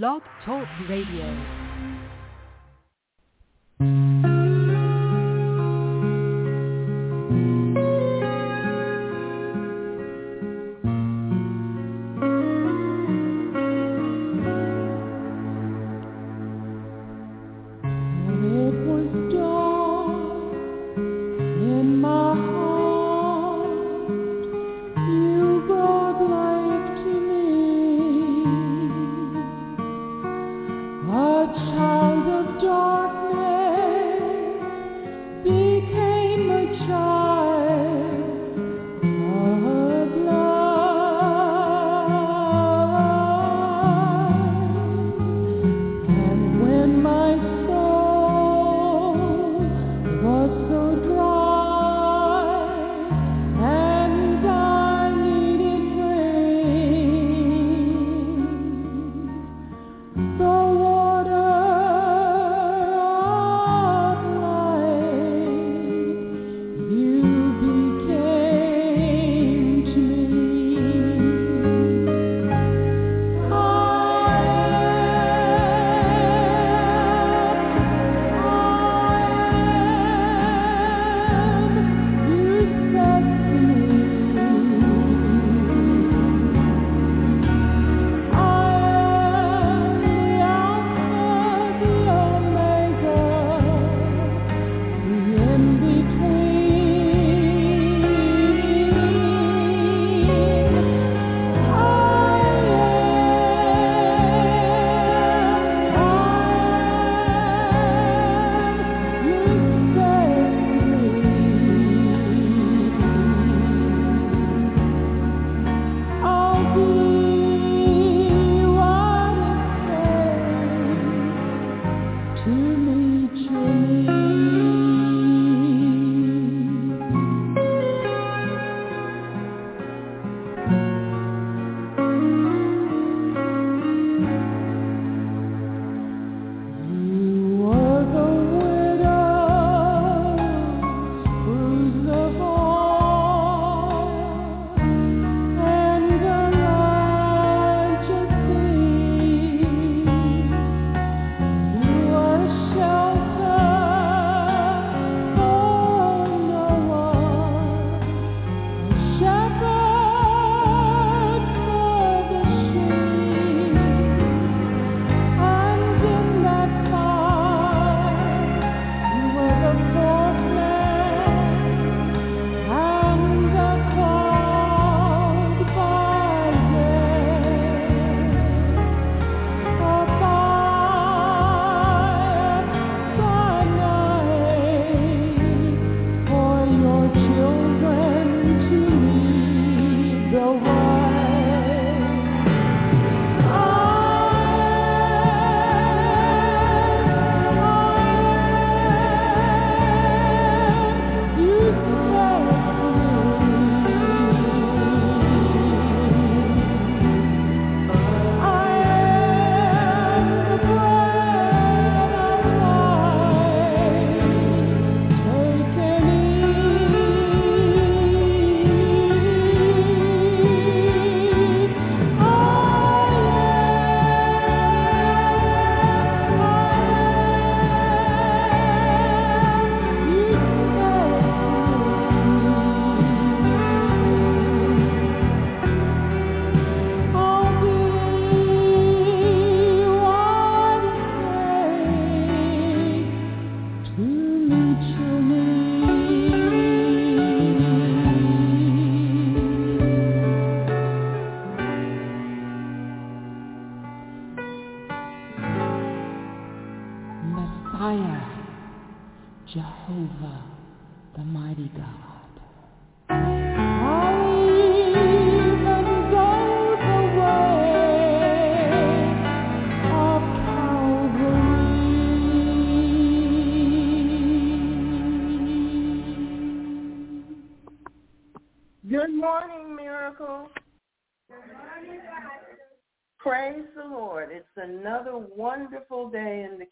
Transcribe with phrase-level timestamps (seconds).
[0.00, 1.61] Blog Talk Radio.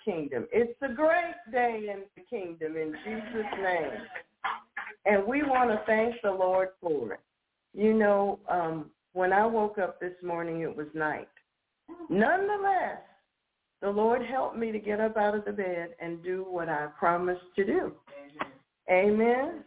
[0.05, 0.47] Kingdom.
[0.53, 3.91] It's a great day in the kingdom in Jesus' name.
[5.07, 7.21] And we want to thank the Lord for it.
[7.73, 11.29] You know, um, when I woke up this morning, it was night.
[12.09, 12.99] Nonetheless,
[13.81, 16.89] the Lord helped me to get up out of the bed and do what I
[16.99, 17.93] promised to do.
[18.91, 19.21] Amen.
[19.21, 19.65] Amen.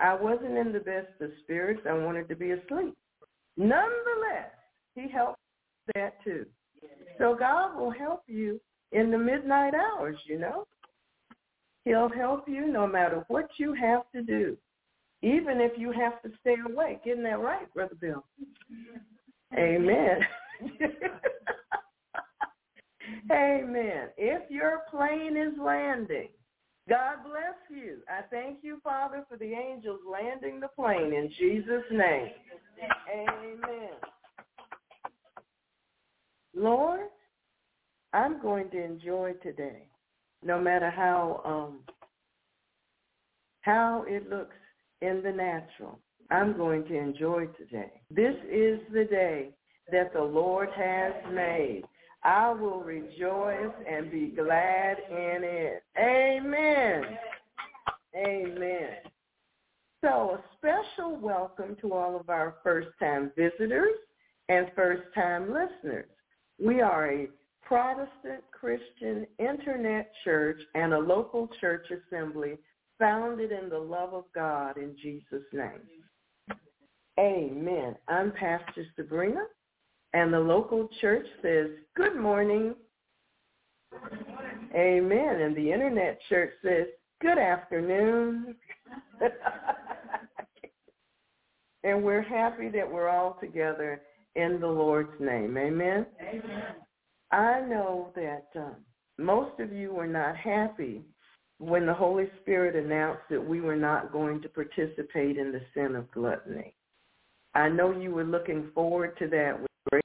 [0.00, 1.82] I wasn't in the best of spirits.
[1.88, 2.94] I wanted to be asleep.
[3.56, 4.50] Nonetheless,
[4.94, 5.38] he helped
[5.94, 6.46] that too.
[7.18, 8.60] So God will help you
[8.94, 10.66] in the midnight hours, you know.
[11.84, 14.56] He'll help you no matter what you have to do,
[15.20, 17.00] even if you have to stay awake.
[17.04, 18.24] Isn't that right, Brother Bill?
[19.58, 20.20] Amen.
[23.30, 24.08] Amen.
[24.16, 26.28] If your plane is landing,
[26.88, 27.98] God bless you.
[28.08, 32.28] I thank you, Father, for the angels landing the plane in Jesus' name.
[33.12, 33.90] Amen.
[36.54, 37.08] Lord,
[38.14, 39.88] I'm going to enjoy today,
[40.44, 41.80] no matter how um,
[43.62, 44.54] how it looks
[45.02, 45.98] in the natural.
[46.30, 48.00] I'm going to enjoy today.
[48.10, 49.50] This is the day
[49.90, 51.82] that the Lord has made.
[52.22, 55.82] I will rejoice and be glad in it.
[55.98, 57.18] Amen.
[58.16, 58.90] Amen.
[60.02, 63.96] So a special welcome to all of our first-time visitors
[64.48, 66.08] and first-time listeners.
[66.64, 67.28] We are a
[67.66, 72.58] Protestant Christian internet church and a local church assembly
[72.98, 75.80] founded in the love of God in Jesus' name.
[77.18, 77.96] Amen.
[78.08, 79.44] I'm Pastor Sabrina,
[80.12, 82.74] and the local church says, good morning.
[84.74, 85.40] Amen.
[85.40, 86.86] And the internet church says,
[87.22, 88.56] good afternoon.
[91.84, 94.02] and we're happy that we're all together
[94.34, 95.56] in the Lord's name.
[95.56, 96.06] Amen.
[96.20, 96.74] Amen.
[97.34, 98.76] I know that um,
[99.18, 101.02] most of you were not happy
[101.58, 105.96] when the Holy Spirit announced that we were not going to participate in the sin
[105.96, 106.76] of gluttony.
[107.56, 110.04] I know you were looking forward to that with great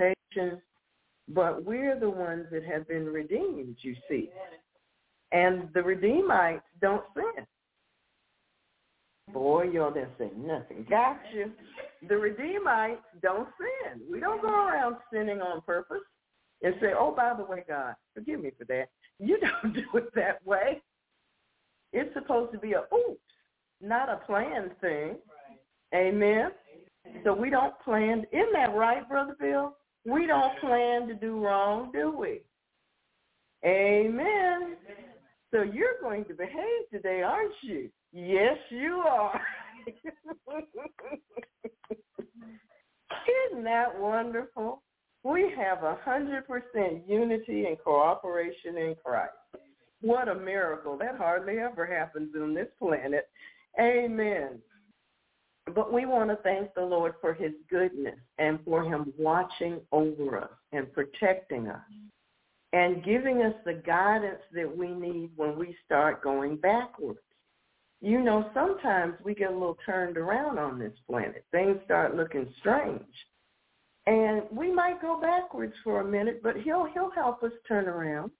[0.00, 0.62] anticipation,
[1.28, 4.30] but we're the ones that have been redeemed, you see.
[5.32, 7.44] And the Redeemites don't sin.
[9.30, 10.86] Boy, y'all didn't say nothing.
[10.88, 11.52] Got you.
[12.08, 14.00] The Redeemites don't sin.
[14.10, 16.00] We don't go around sinning on purpose
[16.62, 18.88] and say, oh, by the way, God, forgive me for that.
[19.18, 20.82] You don't do it that way.
[21.92, 23.20] It's supposed to be a oops,
[23.80, 25.16] not a planned thing.
[25.92, 26.06] Right.
[26.08, 26.50] Amen.
[27.24, 28.24] So we don't plan.
[28.32, 29.76] Isn't that right, Brother Bill?
[30.06, 32.42] We don't plan to do wrong, do we?
[33.64, 34.76] Amen.
[35.52, 37.90] So you're going to behave today, aren't you?
[38.12, 39.40] Yes, you are.
[43.52, 44.82] Isn't that wonderful?
[45.26, 49.32] We have a hundred percent unity and cooperation in Christ.
[50.00, 50.96] What a miracle.
[50.96, 53.28] That hardly ever happens on this planet.
[53.80, 54.60] Amen.
[55.74, 60.38] But we want to thank the Lord for his goodness and for him watching over
[60.38, 61.80] us and protecting us
[62.72, 67.18] and giving us the guidance that we need when we start going backwards.
[68.00, 71.44] You know, sometimes we get a little turned around on this planet.
[71.50, 73.02] Things start looking strange.
[74.06, 78.30] And we might go backwards for a minute, but he'll he'll help us turn around.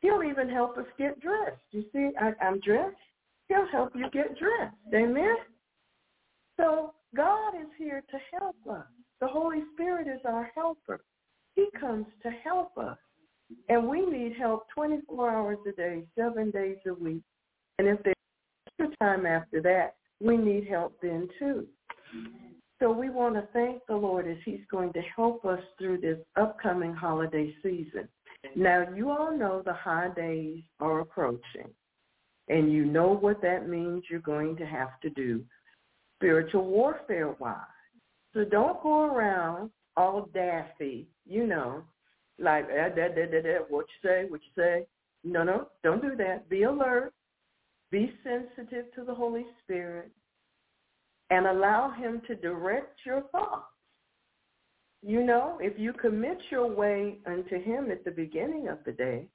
[0.00, 1.62] He'll even help us get dressed.
[1.70, 2.96] You see, I, I'm dressed.
[3.48, 4.76] He'll help you get dressed.
[4.94, 5.36] Amen.
[6.56, 8.86] So God is here to help us.
[9.20, 11.00] The Holy Spirit is our helper.
[11.54, 12.98] He comes to help us.
[13.68, 17.22] And we need help 24 hours a day, seven days a week.
[17.78, 18.14] And if there's
[18.80, 21.66] extra time after that, we need help then too.
[22.80, 26.18] So we want to thank the Lord as he's going to help us through this
[26.36, 28.08] upcoming holiday season.
[28.56, 31.70] Now, you all know the high days are approaching,
[32.48, 35.42] and you know what that means you're going to have to do
[36.16, 37.56] spiritual warfare-wise.
[38.34, 41.84] So don't go around all daffy, you know,
[42.38, 44.86] like, eh, da, da, da, da, what you say, what you say.
[45.22, 46.48] No, no, don't do that.
[46.48, 47.12] Be alert.
[47.90, 50.10] Be sensitive to the Holy Spirit
[51.30, 53.66] and allow him to direct your thoughts.
[55.02, 59.26] You know, if you commit your way unto him at the beginning of the day,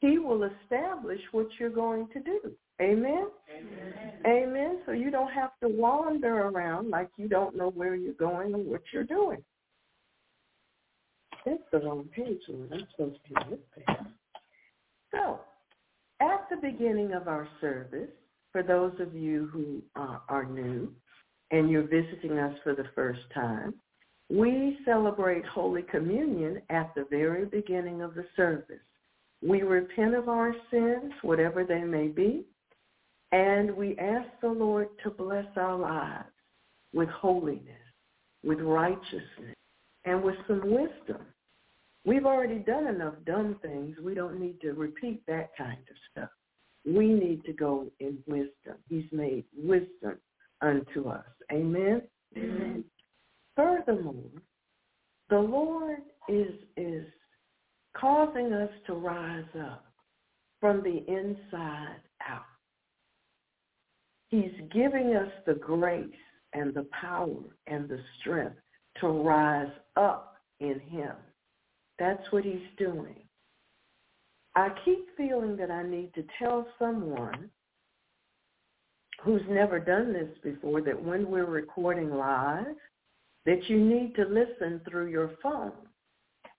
[0.00, 2.40] he will establish what you're going to do.
[2.82, 3.28] Amen?
[3.56, 4.12] Amen?
[4.26, 4.80] Amen.
[4.84, 8.66] So you don't have to wander around like you don't know where you're going and
[8.66, 9.42] what you're doing.
[11.46, 12.72] That's the wrong page, Lord.
[12.72, 13.96] I'm supposed to be on this page.
[15.12, 15.40] So,
[16.20, 18.10] at the beginning of our service,
[18.50, 20.92] for those of you who uh, are new,
[21.50, 23.74] and you're visiting us for the first time,
[24.30, 28.80] we celebrate Holy Communion at the very beginning of the service.
[29.42, 32.44] We repent of our sins, whatever they may be,
[33.32, 36.28] and we ask the Lord to bless our lives
[36.94, 37.60] with holiness,
[38.42, 39.56] with righteousness,
[40.04, 41.26] and with some wisdom.
[42.06, 43.96] We've already done enough dumb things.
[44.02, 46.30] We don't need to repeat that kind of stuff.
[46.86, 48.76] We need to go in wisdom.
[48.88, 50.18] He's made wisdom
[50.64, 51.24] unto us.
[51.52, 52.02] Amen.
[52.36, 52.84] Amen.
[53.54, 54.30] Furthermore,
[55.30, 57.04] the Lord is is
[57.96, 59.84] causing us to rise up
[60.60, 62.42] from the inside out.
[64.28, 66.08] He's giving us the grace
[66.54, 68.56] and the power and the strength
[69.00, 71.12] to rise up in him.
[71.98, 73.16] That's what he's doing.
[74.56, 77.50] I keep feeling that I need to tell someone
[79.24, 82.66] who's never done this before that when we're recording live,
[83.46, 85.72] that you need to listen through your phone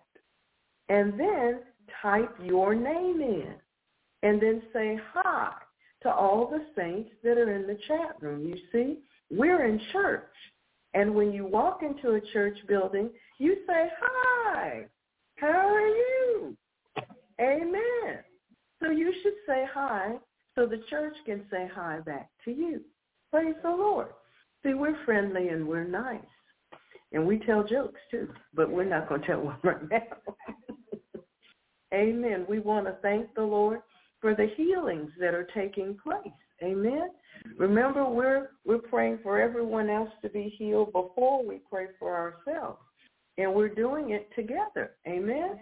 [0.88, 1.60] And then
[2.02, 3.54] type your name in.
[4.22, 5.52] And then say hi
[6.02, 8.46] to all the saints that are in the chat room.
[8.46, 8.98] You see,
[9.30, 10.22] we're in church.
[10.94, 14.86] And when you walk into a church building, you say, hi,
[15.36, 16.56] how are you?
[17.40, 18.22] Amen.
[18.80, 20.16] So you should say hi
[20.54, 22.80] so the church can say hi back to you.
[23.30, 24.08] Praise the Lord.
[24.66, 26.18] See, we're friendly and we're nice.
[27.12, 30.34] And we tell jokes too, but we're not going to tell one right now.
[31.94, 32.44] Amen.
[32.48, 33.80] We want to thank the Lord
[34.20, 36.32] for the healings that are taking place.
[36.64, 37.10] Amen.
[37.58, 42.80] Remember, we're we're praying for everyone else to be healed before we pray for ourselves,
[43.38, 44.92] and we're doing it together.
[45.06, 45.60] Amen.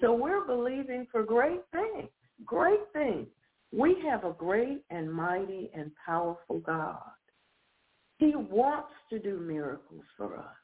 [0.00, 2.08] So we're believing for great things,
[2.44, 3.26] great things.
[3.72, 7.00] We have a great and mighty and powerful God.
[8.24, 10.56] He wants to do miracles for us.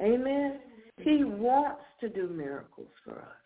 [0.00, 0.60] Amen.
[0.98, 3.40] He wants to do miracles for us.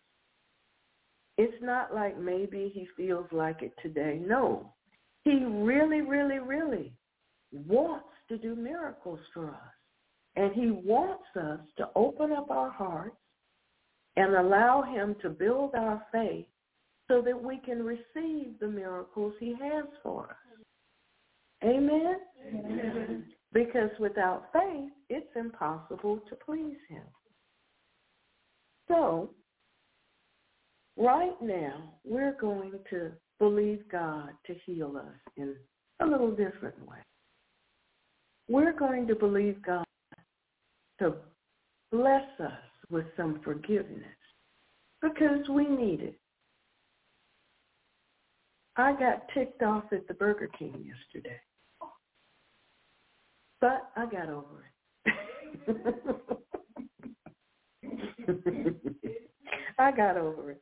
[1.39, 4.21] It's not like maybe he feels like it today.
[4.23, 4.71] No,
[5.23, 6.93] he really, really, really
[7.51, 9.73] wants to do miracles for us.
[10.35, 13.17] And he wants us to open up our hearts
[14.17, 16.45] and allow him to build our faith
[17.07, 20.44] so that we can receive the miracles he has for us.
[21.65, 22.17] Amen?
[22.47, 23.25] Amen?
[23.53, 27.03] Because without faith, it's impossible to please him.
[28.87, 29.31] So,
[30.97, 35.55] right now, we're going to believe God to heal us in
[36.01, 36.97] a little different way.
[38.47, 39.85] We're going to believe God
[40.99, 41.15] to
[41.91, 42.51] bless us
[42.91, 44.03] with some forgiveness
[45.01, 46.19] because we need it.
[48.77, 51.39] I got ticked off at the Burger King yesterday,
[53.65, 54.69] but I got over
[55.07, 55.15] it.
[59.79, 60.61] I got over it.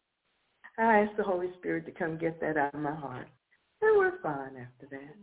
[0.77, 3.27] I asked the Holy Spirit to come get that out of my heart.
[3.81, 5.17] And we're fine after that.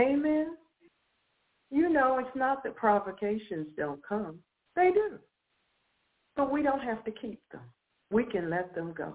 [0.00, 0.56] Amen.
[1.72, 4.38] You know, it's not that provocations don't come.
[4.76, 5.18] They do.
[6.36, 7.62] But we don't have to keep them.
[8.12, 9.12] We can let them go.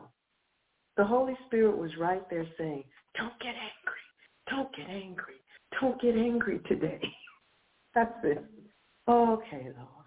[0.98, 2.84] The Holy Spirit was right there saying,
[3.17, 4.03] don't get angry.
[4.50, 5.36] Don't get angry.
[5.79, 7.00] Don't get angry today.
[7.96, 8.43] That's it.
[9.08, 10.00] Okay, Lord.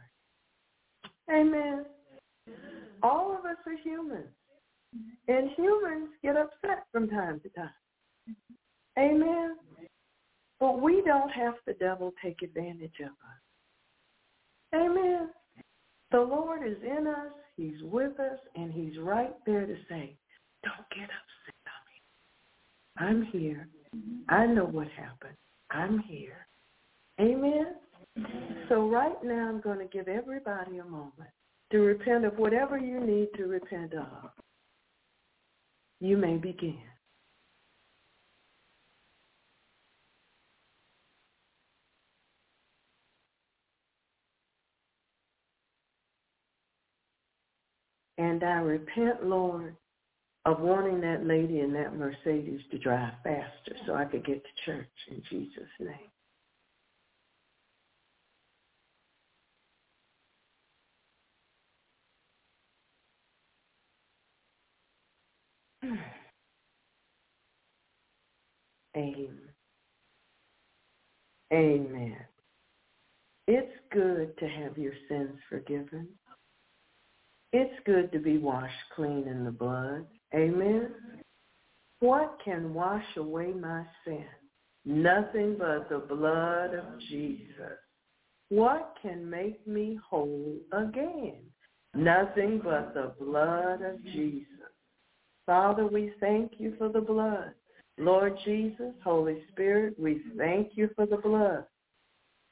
[1.31, 1.85] Amen.
[3.03, 4.29] All of us are humans.
[5.29, 7.71] And humans get upset from time to time.
[8.99, 9.57] Amen.
[10.61, 13.43] But we don't have the devil take advantage of us.
[14.75, 15.31] Amen.
[16.11, 17.33] The Lord is in us.
[17.57, 18.39] He's with us.
[18.55, 20.17] And he's right there to say,
[20.63, 21.97] don't get upset on me.
[22.99, 23.69] I'm here.
[24.29, 25.37] I know what happened.
[25.71, 26.47] I'm here.
[27.21, 27.75] Amen?
[28.69, 31.31] So right now I'm going to give everybody a moment
[31.71, 34.31] to repent of whatever you need to repent of.
[36.01, 36.79] You may begin.
[48.19, 49.77] And I repent, Lord,
[50.45, 54.65] of wanting that lady in that Mercedes to drive faster so I could get to
[54.65, 56.11] church in Jesus' name.
[68.97, 69.39] Amen.
[71.53, 72.17] Amen.
[73.49, 76.09] It's good to have your sins forgiven.
[77.53, 80.07] It's good to be washed clean in the blood.
[80.35, 80.91] Amen.
[82.01, 84.25] What can wash away my sin?
[84.85, 87.79] Nothing but the blood of Jesus.
[88.49, 91.41] What can make me whole again?
[91.95, 94.47] Nothing but the blood of Jesus.
[95.47, 97.53] Father, we thank you for the blood.
[97.99, 101.65] Lord Jesus, Holy Spirit, we thank you for the blood.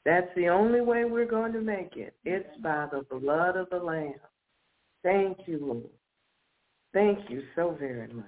[0.04, 2.14] That's the only way we're going to make it.
[2.24, 4.14] It's by the blood of the Lamb.
[5.02, 5.90] Thank you, Lord.
[6.92, 8.24] Thank you so very much.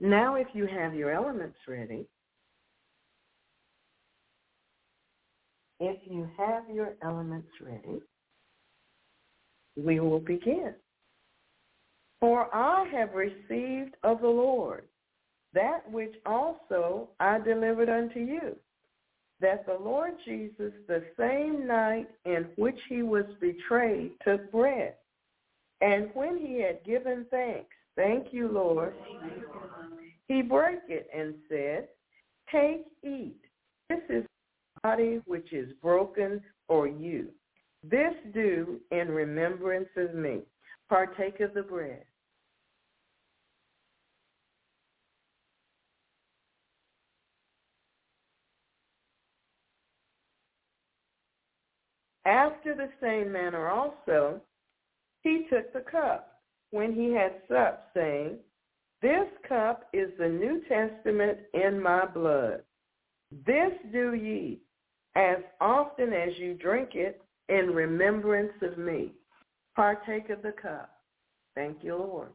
[0.00, 2.06] Now, if you have your elements ready,
[5.78, 8.00] if you have your elements ready,
[9.76, 10.74] we will begin.
[12.20, 14.84] For I have received of the Lord
[15.54, 18.56] that which also I delivered unto you,
[19.40, 24.94] that the Lord Jesus, the same night in which he was betrayed, took bread.
[25.80, 28.94] And when he had given thanks, thank you, Lord,
[30.28, 31.88] he broke it and said,
[32.50, 33.36] Take, eat.
[33.88, 34.24] This is
[34.82, 37.28] body which is broken for you.
[37.82, 40.40] This do in remembrance of me.
[40.88, 42.04] Partake of the bread.
[52.24, 54.40] After the same manner also,
[55.22, 58.38] he took the cup when he had supped, saying,
[59.00, 62.62] This cup is the New Testament in my blood.
[63.46, 64.60] This do ye
[65.16, 69.12] as often as you drink it in remembrance of me.
[69.74, 70.90] Partake of the cup.
[71.54, 72.28] Thank you, Lord.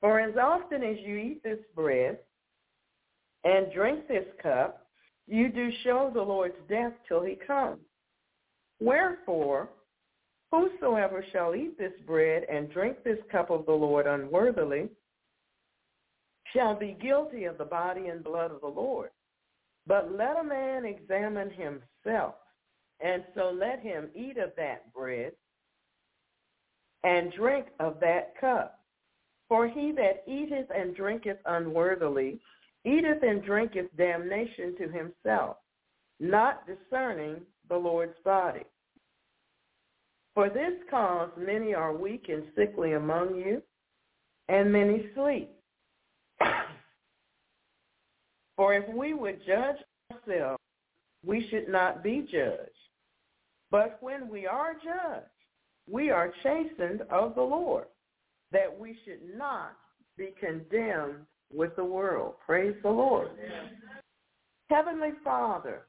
[0.00, 2.18] For as often as you eat this bread
[3.48, 4.86] and drink this cup,
[5.26, 7.80] you do show the Lord's death till he comes.
[8.78, 9.70] Wherefore,
[10.52, 14.88] whosoever shall eat this bread and drink this cup of the Lord unworthily
[16.52, 19.10] shall be guilty of the body and blood of the Lord.
[19.86, 22.34] But let a man examine himself,
[23.00, 25.32] and so let him eat of that bread
[27.02, 28.80] and drink of that cup.
[29.48, 32.40] For he that eateth and drinketh unworthily
[32.84, 35.56] eateth and drinketh damnation to himself,
[36.20, 38.64] not discerning the Lord's body.
[40.34, 43.62] For this cause many are weak and sickly among you,
[44.48, 45.50] and many sleep.
[48.56, 49.76] For if we would judge
[50.12, 50.62] ourselves,
[51.24, 52.70] we should not be judged.
[53.70, 55.26] But when we are judged,
[55.90, 57.86] we are chastened of the Lord,
[58.52, 59.76] that we should not
[60.16, 62.34] be condemned with the world.
[62.44, 63.28] Praise the Lord.
[64.70, 65.86] Heavenly Father,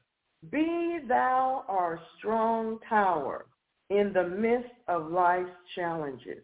[0.50, 3.46] be thou our strong tower
[3.90, 6.42] in the midst of life's challenges.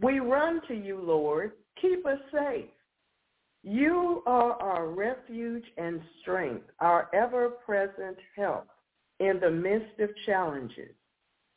[0.00, 1.52] We run to you, Lord.
[1.80, 2.66] Keep us safe.
[3.64, 8.68] You are our refuge and strength, our ever-present help
[9.18, 10.94] in the midst of challenges.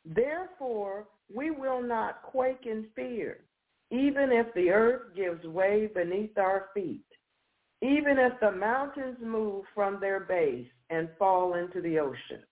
[0.04, 3.44] Therefore, we will not quake in fear,
[3.92, 7.04] even if the earth gives way beneath our feet,
[7.82, 12.42] even if the mountains move from their base and fall into the ocean.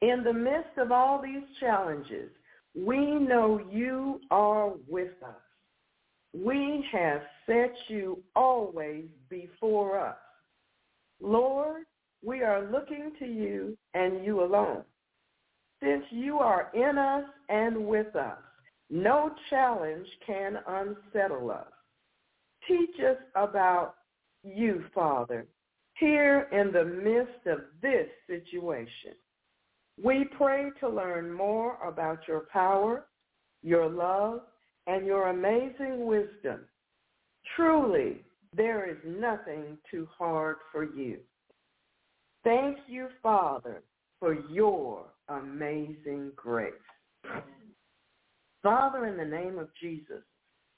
[0.00, 2.30] In the midst of all these challenges,
[2.74, 5.34] we know you are with us.
[6.32, 10.16] We have set you always before us.
[11.20, 11.82] Lord,
[12.24, 14.82] we are looking to you and you alone.
[15.82, 18.38] Since you are in us and with us,
[18.90, 21.66] no challenge can unsettle us.
[22.66, 23.94] Teach us about
[24.42, 25.46] you, Father,
[25.94, 29.12] here in the midst of this situation.
[30.02, 33.06] We pray to learn more about your power,
[33.62, 34.40] your love,
[34.86, 36.60] and your amazing wisdom.
[37.54, 38.24] Truly,
[38.56, 41.18] there is nothing too hard for you.
[42.42, 43.82] Thank you, Father,
[44.18, 46.72] for your amazing grace.
[48.62, 50.22] Father, in the name of Jesus,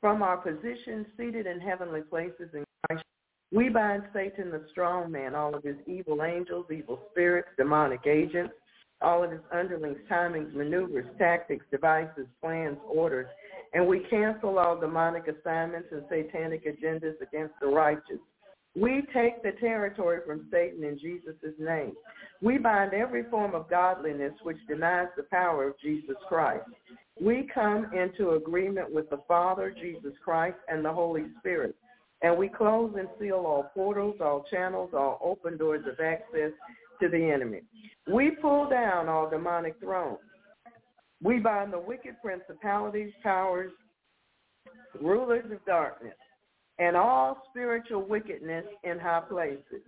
[0.01, 3.05] from our position seated in heavenly places in Christ,
[3.53, 8.55] we bind Satan, the strong man, all of his evil angels, evil spirits, demonic agents,
[9.03, 13.27] all of his underlings, timings, maneuvers, tactics, devices, plans, orders,
[13.75, 18.21] and we cancel all demonic assignments and satanic agendas against the righteous.
[18.75, 21.93] We take the territory from Satan in Jesus' name.
[22.41, 26.65] We bind every form of godliness which denies the power of Jesus Christ.
[27.21, 31.77] We come into agreement with the Father, Jesus Christ, and the Holy Spirit.
[32.23, 36.53] And we close and seal all portals, all channels, all open doors of access
[37.01, 37.63] to the enemy.
[38.11, 40.19] We pull down all demonic thrones.
[41.23, 43.73] We bind the wicked principalities, powers,
[45.01, 46.15] rulers of darkness,
[46.83, 49.83] and all spiritual wickedness in high places.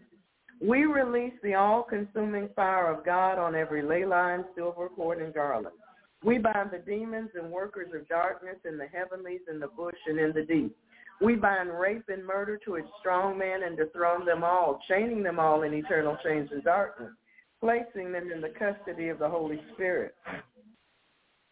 [0.62, 5.74] We release the all-consuming fire of God on every ley line, silver cord, and garland.
[6.22, 10.20] We bind the demons and workers of darkness in the heavenlies, in the bush, and
[10.20, 10.76] in the deep.
[11.20, 15.40] We bind rape and murder to its strong man and dethrone them all, chaining them
[15.40, 17.10] all in eternal chains of darkness,
[17.60, 20.14] placing them in the custody of the Holy Spirit.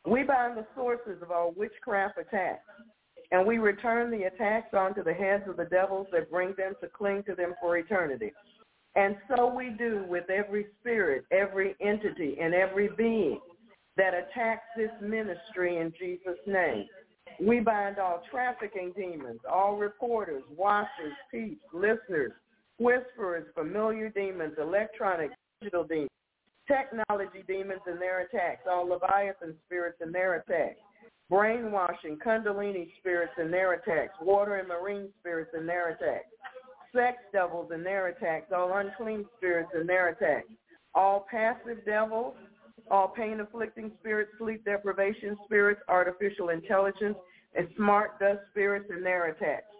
[0.07, 2.63] We bind the sources of all witchcraft attacks,
[3.33, 6.88] and we return the attacks onto the heads of the devils that bring them to
[6.88, 8.33] cling to them for eternity.
[8.95, 13.40] And so we do with every spirit, every entity, and every being
[13.97, 16.87] that attacks this ministry in Jesus' name.
[17.40, 22.33] We bind all trafficking demons, all reporters, watchers, peeps, listeners,
[22.79, 26.11] whisperers, familiar demons, electronic, digital demons,
[26.68, 30.79] technology demons and their attacks, all Leviathan spirits and their attacks,
[31.33, 36.27] brainwashing, kundalini spirits and their attacks, water and marine spirits and their attacks,
[36.95, 40.49] sex devils and their attacks, all unclean spirits and their attacks,
[40.95, 42.35] all passive devils,
[42.90, 47.16] all pain-afflicting spirits, sleep deprivation spirits, artificial intelligence,
[47.55, 49.73] and smart dust spirits and their attacks.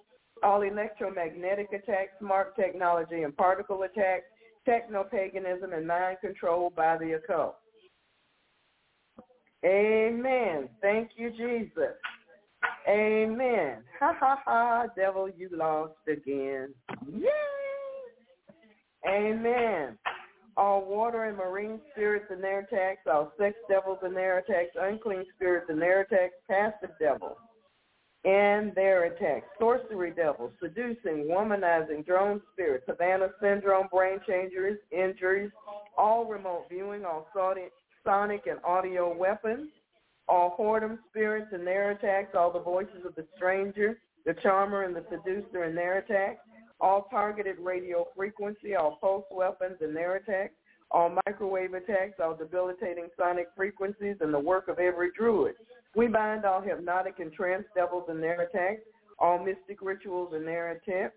[0.43, 4.25] All electromagnetic attacks, smart technology and particle attacks,
[4.65, 7.57] techno-paganism, and mind control by the occult.
[9.65, 10.69] Amen.
[10.81, 11.95] Thank you, Jesus.
[12.89, 13.79] Amen.
[14.01, 16.75] Ha ha ha, devil, you lost again.
[17.13, 17.29] Yay!
[19.09, 19.99] Amen
[20.57, 25.25] all water and marine spirits and their attacks, all sex devils and their attacks, unclean
[25.35, 27.39] spirits and their attacks, passive devils
[28.25, 35.51] and their attacks, sorcery devils, seducing, womanizing, drone spirits, Havana syndrome, brain changers, injuries,
[35.99, 37.27] all remote viewing, all
[38.05, 39.69] sonic and audio weapons,
[40.29, 44.95] all whoredom spirits and their attacks, all the voices of the stranger, the charmer and
[44.95, 46.41] the seducer and their attacks,
[46.81, 50.55] all targeted radio frequency, all pulse weapons and their attacks,
[50.91, 55.55] all microwave attacks, all debilitating sonic frequencies, and the work of every druid.
[55.95, 58.83] We bind all hypnotic and trance devils and their attacks,
[59.19, 61.17] all mystic rituals and their attempts,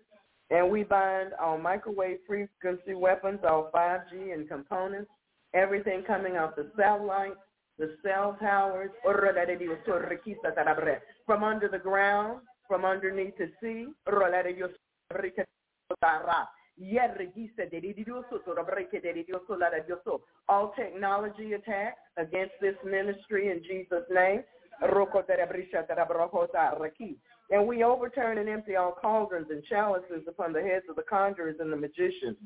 [0.50, 5.10] and we bind all microwave frequency weapons, all 5G and components,
[5.56, 7.36] everything coming off the cell satellites,
[7.78, 8.90] the cell towers,
[11.26, 13.86] from under the ground, from underneath the sea,
[20.48, 24.42] all technology attacks against this ministry in Jesus' name.
[27.50, 31.56] And we overturn and empty all cauldrons and chalices upon the heads of the conjurers
[31.60, 32.36] and the magicians.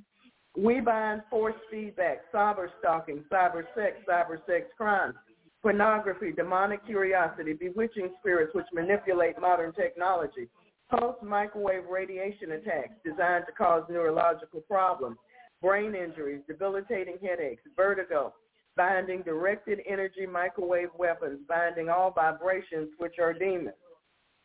[0.56, 5.14] We bind force feedback, cyber stalking, cyber sex, cyber sex crimes,
[5.62, 10.48] pornography, demonic curiosity, bewitching spirits which manipulate modern technology,
[10.90, 15.16] Post-microwave radiation attacks designed to cause neurological problems,
[15.62, 18.34] brain injuries, debilitating headaches, vertigo,
[18.76, 23.76] binding directed energy microwave weapons, binding all vibrations which are demons.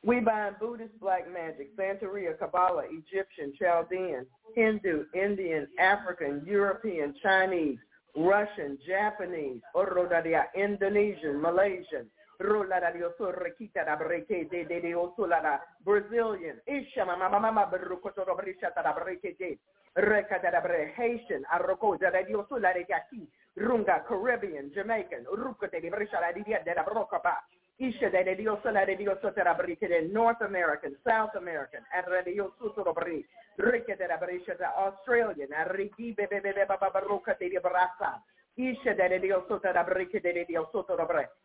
[0.06, 7.80] We bind Buddhist black magic, Santeria, Kabbalah, Egyptian, Chaldean, Hindu, Indian, African, European, Chinese,
[8.16, 9.62] Russian, Japanese,
[10.56, 12.06] Indonesian, Malaysian,
[15.84, 16.62] Brazilian.
[20.96, 21.44] Haitian
[22.76, 23.28] regaki.
[23.58, 25.26] Runga Caribbean, Jamaican,
[30.12, 31.82] North American, South American,
[34.78, 35.50] Australian.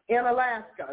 [0.09, 0.87] In Alaska,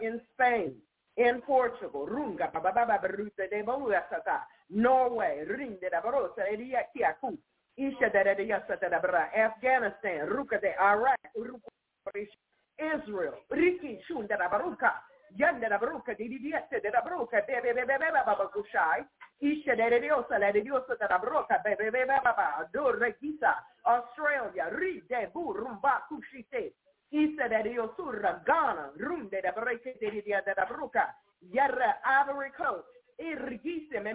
[0.00, 0.74] in Spain,
[1.16, 2.50] in Portugal, runga.
[4.70, 5.44] Norway,
[9.34, 11.20] Afghanistan, ruka de Iraq,
[12.78, 15.02] Israel, riki shunda da baruka.
[15.36, 19.06] Yanda da baruka di diete da baruka be be be be be ba ba kushai.
[19.42, 22.92] Isha de Dios, la de Dios da broca, bebe bebe baba, do
[23.82, 26.74] Australia, ri de rumba kushite.
[27.10, 27.62] Isa de
[28.44, 30.42] Ghana, rum de breke de dia
[31.50, 32.86] yarra Ivory Coast,
[33.18, 34.14] irgise me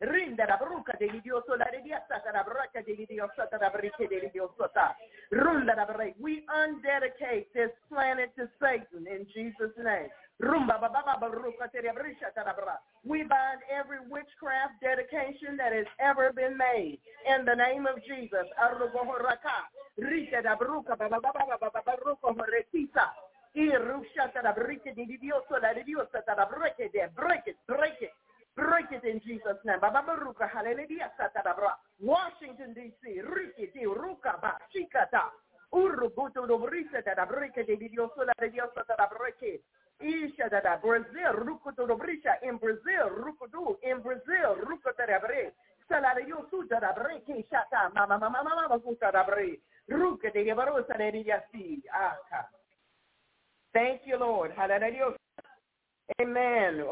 [0.00, 0.46] rinda
[0.98, 1.06] de
[1.56, 4.96] la de diosa tara breke de diosa tara breke de diosa ta
[5.30, 10.10] runda da breke we undedicate this planet to Satan in Jesus name
[13.04, 18.46] we bind every witchcraft dedication that has ever been made in the name of Jesus.
[27.14, 28.10] Break it, break it,
[28.56, 29.78] break it in Jesus' name.
[32.00, 33.20] Washington, D.C.
[33.22, 34.38] Rikiti, Ruka,
[34.72, 35.30] Shikata.
[35.72, 39.62] Urubutu, Rubrisa, da Breke, de Dios, la de Dios, da Breke.
[40.00, 45.52] Isha da Brazil, Rukutu Brisha in Brazil, Rukudu in Brazil, Rukuta da Bre,
[46.26, 51.82] Yosuta da Bre, Shata, Mama Mama Mama Kuta da Bre, Ruka de Barosa de Yasi,
[51.92, 52.48] Aka.
[53.72, 54.52] Thank you, Lord.
[54.56, 55.14] Hallelujah.
[56.18, 56.84] Amen.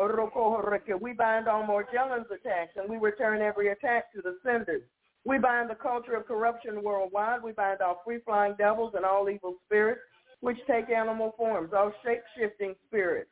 [1.00, 4.82] We bind all Morgellons attacks and we return every attack to the senders.
[5.24, 7.42] We bind the culture of corruption worldwide.
[7.42, 10.00] We bind all free-flying devils and all evil spirits
[10.40, 13.30] which take animal forms, all shape-shifting spirits.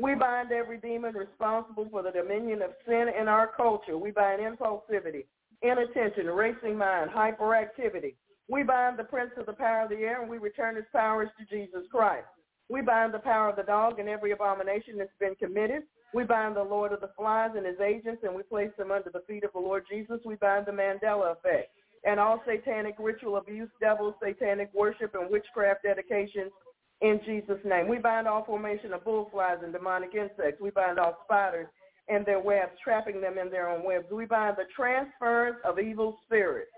[0.00, 3.96] We bind every demon responsible for the dominion of sin in our culture.
[3.98, 5.26] We bind impulsivity,
[5.62, 8.14] inattention, racing mind, hyperactivity.
[8.48, 11.28] We bind the prince of the power of the air and we return his powers
[11.38, 12.26] to Jesus Christ.
[12.70, 15.82] We bind the power of the dog and every abomination that's been committed.
[16.14, 19.10] We bind the Lord of the flies and his agents and we place them under
[19.10, 20.20] the feet of the Lord Jesus.
[20.24, 21.70] We bind the Mandela effect
[22.04, 26.52] and all satanic ritual abuse, devils, satanic worship, and witchcraft dedications
[27.00, 27.88] in Jesus' name.
[27.88, 30.60] We bind all formation of bullflies and demonic insects.
[30.60, 31.68] We bind all spiders
[32.08, 34.06] and their webs, trapping them in their own webs.
[34.10, 36.70] We bind the transference of evil spirits.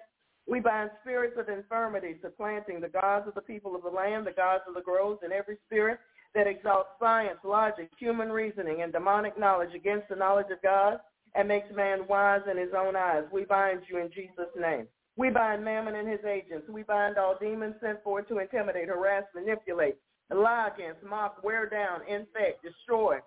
[0.51, 4.33] We bind spirits of infirmity supplanting the gods of the people of the land, the
[4.33, 6.01] gods of the groves, and every spirit
[6.35, 10.99] that exalts science, logic, human reasoning, and demonic knowledge against the knowledge of God
[11.37, 13.23] and makes man wise in his own eyes.
[13.33, 14.89] We bind you in Jesus' name.
[15.17, 16.69] We bind Mammon and his agents.
[16.69, 19.99] We bind all demons sent forth to intimidate, harass, manipulate,
[20.35, 23.19] lie against, mock, wear down, infect, destroy,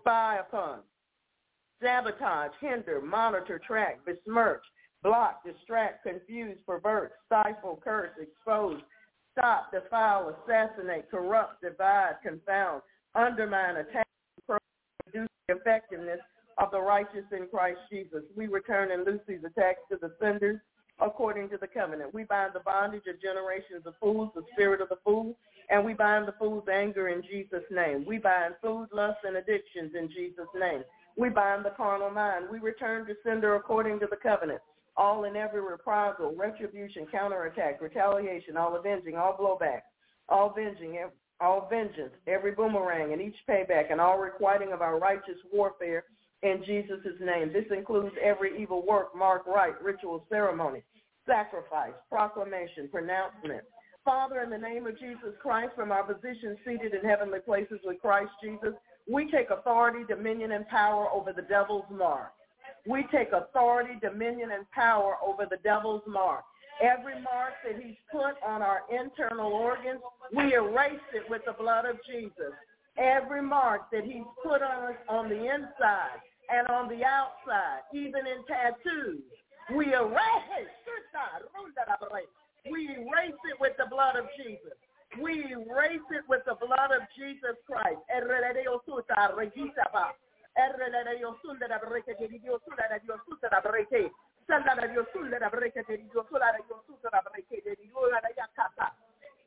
[0.00, 0.80] spy upon,
[1.80, 4.64] sabotage, hinder, monitor, track, besmirch,
[5.04, 8.80] block, distract, confuse, pervert, stifle, curse, expose,
[9.38, 12.82] stop, defile, assassinate, corrupt, divide, confound,
[13.14, 14.06] undermine, attack,
[15.06, 16.20] reduce the effectiveness
[16.58, 18.22] of the righteous in Christ Jesus.
[18.34, 20.58] We return and Lucy's attacks to the senders
[21.00, 22.14] according to the covenant.
[22.14, 25.36] We bind the bondage of generations of fools, the spirit of the fool,
[25.68, 28.04] and we bind the fool's anger in Jesus' name.
[28.06, 30.82] We bind food, lust, and addictions in Jesus' name.
[31.16, 32.46] We bind the carnal mind.
[32.50, 34.60] We return to sender according to the covenant.
[34.96, 39.80] All and every reprisal, retribution, counterattack, retaliation, all avenging, all blowback,
[40.28, 40.98] all avenging,
[41.40, 46.04] all vengeance, every boomerang and each payback, and all requiting of our righteous warfare
[46.42, 47.52] in Jesus' name.
[47.52, 50.82] This includes every evil work, mark, rite, ritual, ceremony,
[51.26, 53.62] sacrifice, proclamation, pronouncement.
[54.04, 58.00] Father, in the name of Jesus Christ, from our position seated in heavenly places with
[58.00, 58.74] Christ Jesus,
[59.10, 62.32] we take authority, dominion, and power over the devil's mark.
[62.86, 66.44] We take authority, dominion, and power over the devil's mark.
[66.82, 70.00] Every mark that he's put on our internal organs,
[70.34, 72.52] we erase it with the blood of Jesus.
[72.98, 76.20] Every mark that he's put on us on the inside,
[76.50, 79.22] and on the outside, even in tattoos.
[79.74, 80.68] We erase
[82.70, 84.76] we erase it with the blood of Jesus.
[85.20, 88.00] We erase it with the blood of Jesus Christ.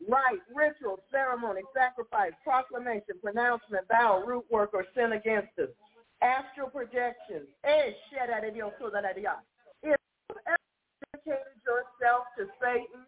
[0.07, 5.69] Rite, ritual, ceremony, sacrifice, proclamation, pronouncement, vow, root work, or sin against us.
[6.21, 7.47] Astral projections.
[7.63, 8.41] Eh, if you ever
[11.13, 13.05] dedicated yourself to Satan,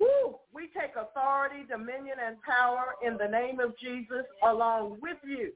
[0.00, 5.52] woo, we take authority, dominion, and power in the name of Jesus along with you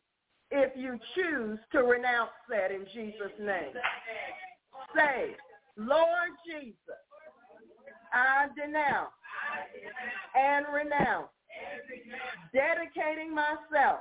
[0.51, 3.75] if you choose to renounce that in Jesus' name.
[4.97, 5.37] Say,
[5.77, 6.75] Lord Jesus,
[8.13, 9.11] I denounce
[10.35, 11.29] and renounce
[12.53, 14.01] dedicating myself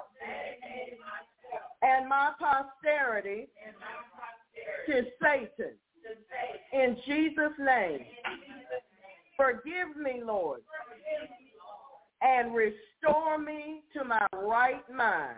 [1.82, 3.48] and my posterity
[4.88, 5.74] to Satan.
[6.74, 8.00] In Jesus' name.
[9.38, 10.60] Forgive me, Lord,
[12.22, 15.38] and restore me to my right mind.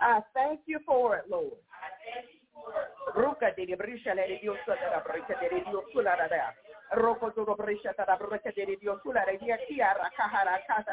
[0.00, 1.56] I thank you for it, Lord.
[3.14, 4.40] Ruka de brisha de
[6.96, 8.76] Roko brisha de de
[10.16, 10.84] kahara de.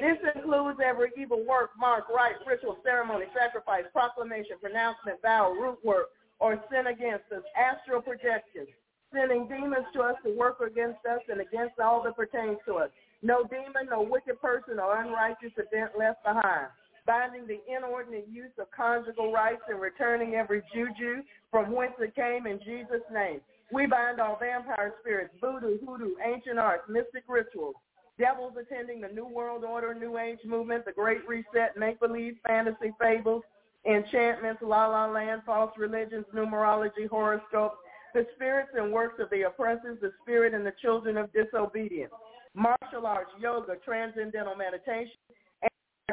[0.00, 6.10] This includes every evil work, mark, rite, ritual, ceremony, sacrifice, proclamation, pronouncement, vow, root work,
[6.38, 8.68] or sin against us, astral projections,
[9.12, 12.90] sending demons to us to work against us and against all that pertains to us.
[13.22, 16.68] No demon, no wicked person or unrighteous event left behind.
[17.06, 22.46] Binding the inordinate use of conjugal rights and returning every juju from whence it came
[22.46, 23.40] in Jesus' name.
[23.72, 27.74] We bind all vampire spirits, voodoo, hoodoo, ancient arts, mystic rituals,
[28.18, 33.42] devils attending the New World Order, New Age movement, the Great Reset, make-believe, fantasy, fables,
[33.86, 37.76] enchantments, la-la land, false religions, numerology, horoscopes,
[38.14, 42.12] the spirits and works of the oppressors, the spirit and the children of disobedience,
[42.58, 45.16] martial arts, yoga, transcendental meditation,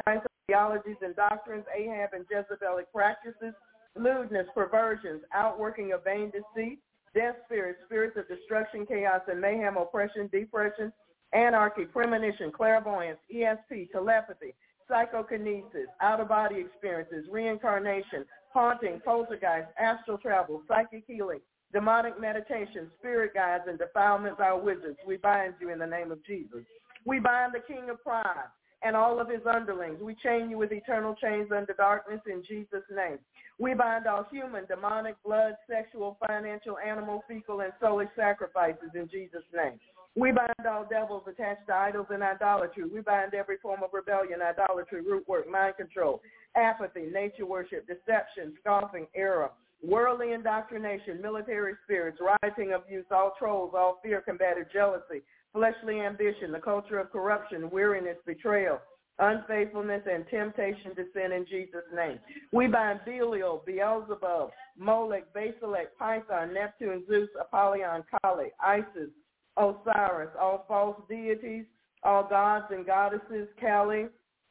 [0.06, 3.54] and theologies and doctrines, Ahab and Jezebelic practices,
[3.96, 6.78] lewdness, perversions, outworking of vain deceit,
[7.14, 10.92] death spirits, spirits of destruction, chaos, and mayhem, oppression, depression,
[11.32, 14.54] anarchy, premonition, clairvoyance, ESP, telepathy,
[14.88, 21.40] psychokinesis, out-of-body experiences, reincarnation, haunting, poltergeist, astral travel, psychic healing,
[21.72, 24.98] demonic meditation, spirit guides, and defilements by wizards.
[25.06, 26.64] We bind you in the name of Jesus.
[27.04, 28.50] We bind the king of pride
[28.82, 30.00] and all of his underlings.
[30.00, 33.18] We chain you with eternal chains under darkness in Jesus' name.
[33.58, 39.44] We bind all human, demonic, blood, sexual, financial, animal, fecal, and soulish sacrifices in Jesus'
[39.54, 39.80] name.
[40.14, 42.84] We bind all devils attached to idols and idolatry.
[42.84, 46.22] We bind every form of rebellion, idolatry, root work, mind control,
[46.56, 49.50] apathy, nature worship, deception, scoffing, error,
[49.82, 56.58] worldly indoctrination, military spirits, rioting, abuse, all trolls, all fear, combative jealousy, fleshly ambition, the
[56.58, 58.78] culture of corruption, weariness, betrayal,
[59.18, 62.18] unfaithfulness, and temptation to sin in Jesus' name.
[62.52, 69.10] We bind Belial, Beelzebub, Molech, Basilek, Python, Neptune, Zeus, Apollyon, Kali, Isis,
[69.56, 71.64] Osiris, all false deities,
[72.02, 74.06] all gods and goddesses, Kali,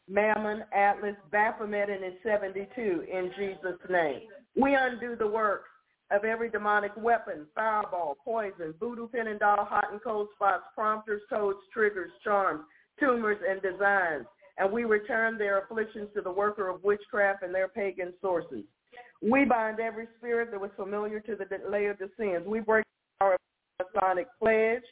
[0.10, 4.22] Mammon, Atlas, Baphomet, and his 72 in Jesus' name.
[4.56, 5.70] We undo the works
[6.12, 11.22] of every demonic weapon, fireball, poison, voodoo pin and doll, hot and cold spots, prompters,
[11.30, 12.62] codes, triggers, charms,
[13.00, 14.26] tumors, and designs.
[14.58, 18.64] And we return their afflictions to the worker of witchcraft and their pagan sources.
[19.22, 22.46] We bind every spirit that was familiar to the Laodiceans.
[22.48, 22.86] We break
[23.20, 23.38] our
[23.94, 24.84] Masonic pledge,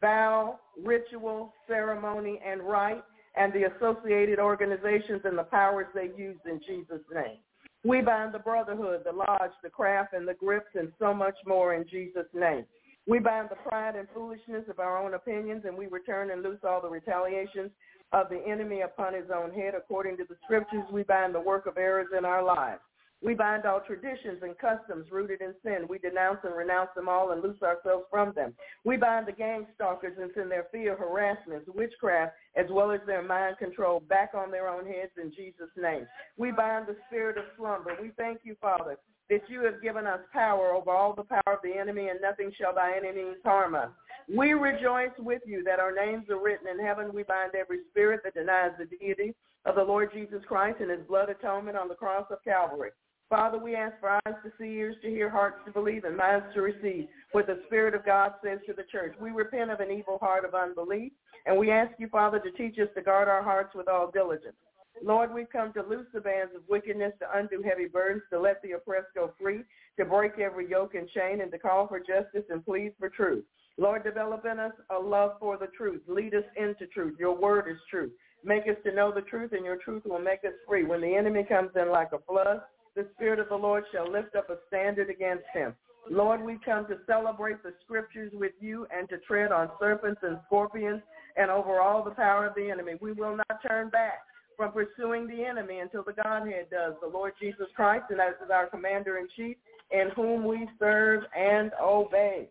[0.00, 3.04] vow, ritual, ceremony, and rite,
[3.36, 7.38] and the associated organizations and the powers they use in Jesus' name.
[7.84, 11.74] We bind the brotherhood, the lodge, the craft, and the grips, and so much more
[11.74, 12.64] in Jesus' name.
[13.08, 16.60] We bind the pride and foolishness of our own opinions, and we return and loose
[16.62, 17.72] all the retaliations
[18.12, 19.74] of the enemy upon his own head.
[19.76, 22.80] According to the scriptures, we bind the work of errors in our lives.
[23.24, 25.86] We bind all traditions and customs rooted in sin.
[25.88, 28.52] We denounce and renounce them all and loose ourselves from them.
[28.84, 33.22] We bind the gang stalkers and send their fear, harassments, witchcraft, as well as their
[33.22, 36.06] mind control back on their own heads in Jesus' name.
[36.36, 37.96] We bind the spirit of slumber.
[38.00, 38.98] We thank you, Father,
[39.30, 42.50] that you have given us power over all the power of the enemy and nothing
[42.58, 43.90] shall by any means harm us.
[44.28, 47.12] We rejoice with you that our names are written in heaven.
[47.14, 49.34] We bind every spirit that denies the deity
[49.64, 52.90] of the Lord Jesus Christ and his blood atonement on the cross of Calvary.
[53.32, 56.44] Father, we ask for eyes to see, ears to hear, hearts to believe, and minds
[56.52, 59.14] to receive what the Spirit of God says to the church.
[59.18, 61.12] We repent of an evil heart of unbelief,
[61.46, 64.56] and we ask you, Father, to teach us to guard our hearts with all diligence.
[65.02, 68.60] Lord, we've come to loose the bands of wickedness, to undo heavy burdens, to let
[68.62, 69.62] the oppressed go free,
[69.98, 73.46] to break every yoke and chain, and to call for justice and plead for truth.
[73.78, 76.02] Lord, develop in us a love for the truth.
[76.06, 77.16] Lead us into truth.
[77.18, 78.12] Your word is truth.
[78.44, 80.84] Make us to know the truth, and your truth will make us free.
[80.84, 82.60] When the enemy comes in like a flood,
[82.94, 85.74] the Spirit of the Lord shall lift up a standard against him.
[86.10, 90.38] Lord, we come to celebrate the scriptures with you and to tread on serpents and
[90.46, 91.00] scorpions
[91.36, 92.94] and over all the power of the enemy.
[93.00, 94.18] We will not turn back
[94.56, 98.50] from pursuing the enemy until the Godhead does, the Lord Jesus Christ, and as is
[98.52, 99.56] our commander-in-chief,
[99.90, 102.48] in whom we serve and obey.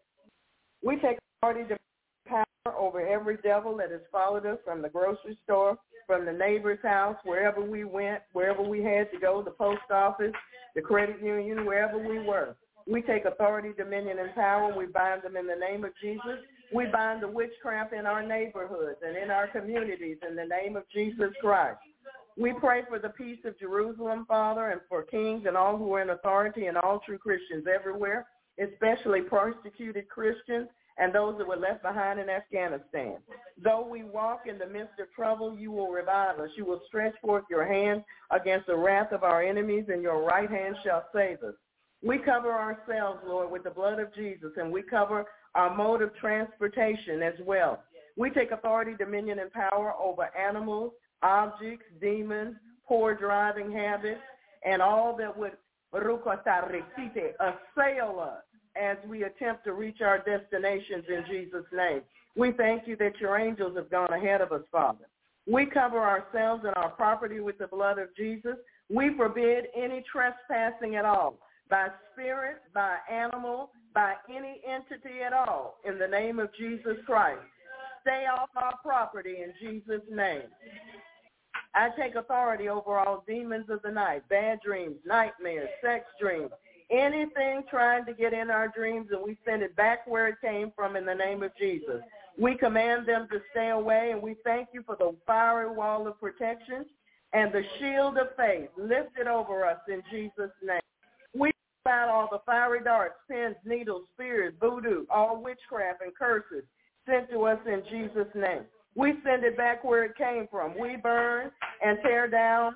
[0.84, 1.78] We take authority to
[2.78, 7.16] over every devil that has followed us from the grocery store, from the neighbor's house,
[7.24, 10.34] wherever we went, wherever we had to go, the post office,
[10.76, 12.55] the credit union, wherever we were.
[12.88, 14.76] We take authority, dominion, and power.
[14.76, 16.39] We bind them in the name of Jesus.
[16.74, 20.84] We bind the witchcraft in our neighborhoods and in our communities in the name of
[20.93, 21.80] Jesus Christ.
[22.38, 26.01] We pray for the peace of Jerusalem, Father, and for kings and all who are
[26.01, 28.28] in authority and all true Christians everywhere,
[28.59, 30.68] especially persecuted Christians
[31.02, 33.18] and those that were left behind in Afghanistan.
[33.62, 36.49] Though we walk in the midst of trouble, you will revive us.
[36.56, 40.49] You will stretch forth your hand against the wrath of our enemies, and your right
[40.49, 41.56] hand shall save us.
[42.04, 45.26] We cover ourselves, Lord, with the blood of Jesus, and we cover
[45.56, 47.84] our mode of transportation as well.
[48.16, 50.91] We take authority, dominion, and power over animals,
[51.24, 52.56] objects, demons,
[52.88, 54.22] poor driving habits,
[54.64, 55.54] and all that would
[57.39, 58.43] assail us
[58.76, 62.02] as we attempt to reach our destinations in Jesus' name.
[62.36, 65.08] We thank you that your angels have gone ahead of us, Father.
[65.48, 68.56] We cover ourselves and our property with the blood of Jesus.
[68.90, 75.78] We forbid any trespassing at all, by spirit, by animal, by any entity at all,
[75.86, 77.42] in the name of Jesus Christ.
[78.02, 80.44] Stay off our property in Jesus' name.
[81.74, 86.52] I take authority over all demons of the night, bad dreams, nightmares, sex dreams,
[86.92, 90.72] anything trying to get in our dreams, and we send it back where it came
[90.76, 92.02] from in the name of Jesus.
[92.39, 96.20] We command them to stay away, and we thank you for the fiery wall of
[96.20, 96.86] protection
[97.34, 100.82] and the shield of faith lifted over us in Jesus' name.
[101.34, 101.52] We
[101.88, 106.64] out all the fiery darts, pins, needles, spears, voodoo, all witchcraft and curses
[107.08, 108.62] sent to us in Jesus' name.
[108.96, 110.78] We send it back where it came from.
[110.80, 111.50] We burn
[111.84, 112.76] and tear down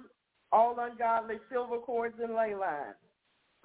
[0.51, 2.95] all ungodly silver cords and ley lines,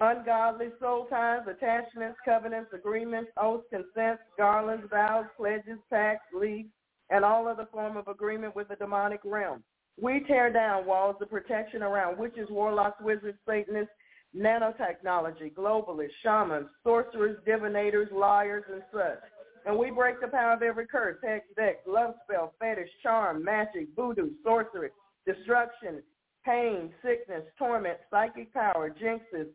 [0.01, 6.71] ungodly soul ties, attachments, covenants, agreements, oaths, consents, garlands, vows, pledges, pacts, leagues,
[7.11, 9.63] and all other form of agreement with the demonic realm.
[10.01, 13.93] We tear down walls of protection around witches, warlocks, wizards, satanists,
[14.35, 19.19] nanotechnology, globalists, shamans, sorcerers, divinators, liars, and such.
[19.65, 23.89] And we break the power of every curse, hex, dex, love spell, fetish, charm, magic,
[23.95, 24.89] voodoo, sorcery,
[25.27, 26.01] destruction,
[26.43, 29.47] pain, sickness, torment, psychic power, jinxes,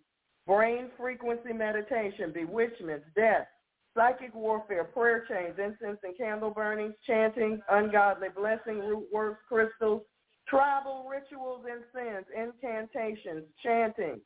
[0.47, 3.47] brain frequency meditation, bewitchments, death,
[3.95, 10.03] psychic warfare, prayer chains, incense and candle burnings, chanting, ungodly blessing, root works, crystals,
[10.49, 14.21] tribal rituals and sins, incantations, chanting,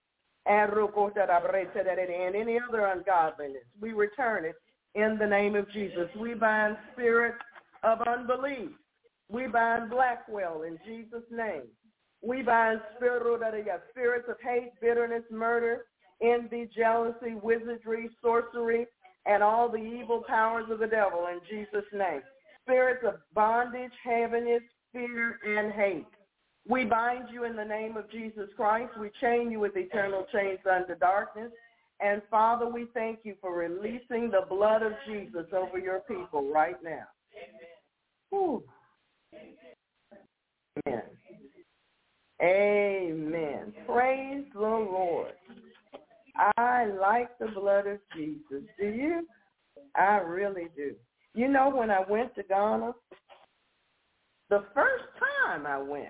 [0.47, 0.73] and
[2.35, 3.63] any other ungodliness.
[3.81, 4.57] We return it
[4.95, 6.09] in the name of Jesus.
[6.19, 7.39] We bind spirits
[7.83, 8.71] of unbelief.
[9.31, 11.69] We bind Blackwell in Jesus' name.
[12.23, 15.87] We bind spirits of hate, bitterness, murder,
[16.23, 18.87] envy, jealousy, wizardry, sorcery,
[19.27, 22.23] and all the evil powers of the devil in Jesus' name.
[22.63, 24.63] Spirits of bondage, heaviness,
[24.93, 26.07] fear, and hate.
[26.69, 28.93] We bind you in the name of Jesus Christ.
[28.99, 31.51] We chain you with eternal chains unto darkness.
[32.01, 36.77] And Father, we thank you for releasing the blood of Jesus over your people right
[36.83, 37.05] now.
[40.87, 41.03] Amen.
[42.43, 43.73] Amen.
[43.87, 45.33] Praise the Lord.
[46.37, 48.65] I like the blood of Jesus.
[48.79, 49.27] Do you?
[49.97, 50.95] I really do.
[51.35, 52.93] You know, when I went to Ghana,
[54.49, 56.09] the first time I went,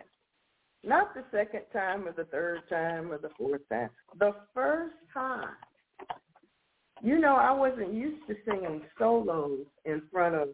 [0.82, 5.54] not the second time or the third time or the fourth time, the first time
[7.02, 10.48] you know, I wasn't used to singing solos in front of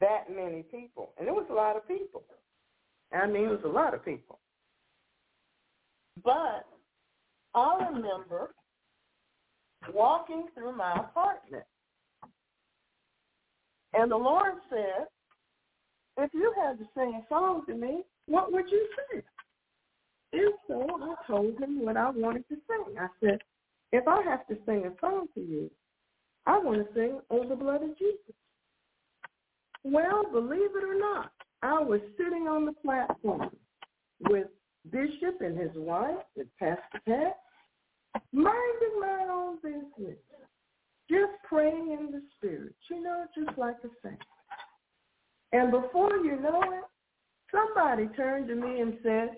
[0.00, 1.12] that many people.
[1.18, 2.22] And it was a lot of people.
[3.12, 4.40] I mean, it was a lot of people.
[6.24, 6.66] But
[7.54, 8.54] I remember
[9.92, 11.64] walking through my apartment.
[13.92, 15.06] And the Lord said,
[16.16, 19.22] if you had to sing a song to me, what would you sing?
[20.32, 22.96] And so I told him what I wanted to sing.
[22.98, 23.38] I said,
[23.92, 25.70] if I have to sing a song to you,
[26.46, 28.34] I want to sing on the blood of Jesus.
[29.84, 31.32] Well, believe it or not,
[31.62, 33.50] I was sitting on the platform
[34.28, 34.48] with
[34.90, 37.38] Bishop and his wife and Pastor Pat,
[38.32, 40.18] minding my own business,
[41.10, 44.18] just praying in the spirit, you know, just like a saint.
[45.52, 46.84] And before you know it,
[47.52, 49.36] somebody turned to me and said,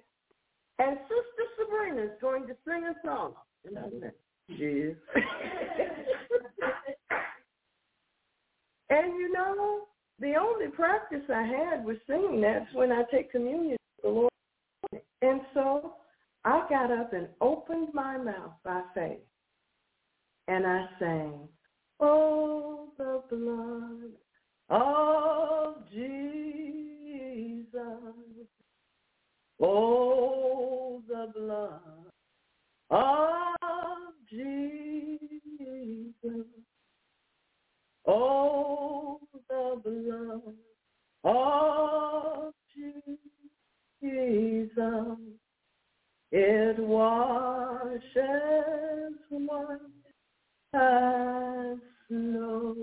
[0.79, 3.35] and Sister Sabrina is going to sing a song.
[3.64, 4.14] And I went,
[4.51, 4.95] Jeez.
[8.91, 9.87] and you know,
[10.20, 12.41] the only practice I had was singing.
[12.41, 14.33] That's when I take communion with the Lord.
[15.22, 15.95] And so
[16.47, 19.19] I got up and opened my mouth by faith.
[20.47, 21.49] And I sang,
[21.99, 24.13] Oh, the blood
[24.71, 26.07] of Jesus.
[29.61, 31.81] Oh, the blood
[32.91, 33.99] of
[34.31, 34.87] Jesus.
[38.07, 39.19] Oh,
[39.49, 40.55] the blood
[41.25, 42.55] of
[44.01, 45.19] Jesus.
[46.39, 48.03] It washes
[49.30, 49.78] white
[50.74, 51.78] as
[52.09, 52.76] snow.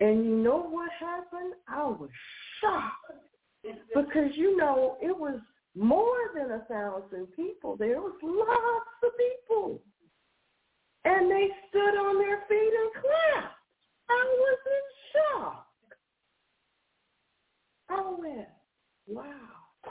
[0.00, 1.54] And you know what happened?
[1.68, 2.10] I was
[2.60, 3.12] shocked
[3.94, 5.38] because you know it was
[5.76, 7.76] more than a thousand people.
[7.76, 9.80] There was lots of people.
[11.04, 13.54] And they stood on their feet and clapped.
[14.10, 14.82] I was in
[15.12, 15.66] shock.
[17.88, 18.48] Oh, I went,
[19.06, 19.61] wow.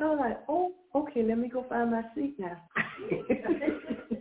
[0.00, 2.60] I was like, oh, okay, let me go find my seat now.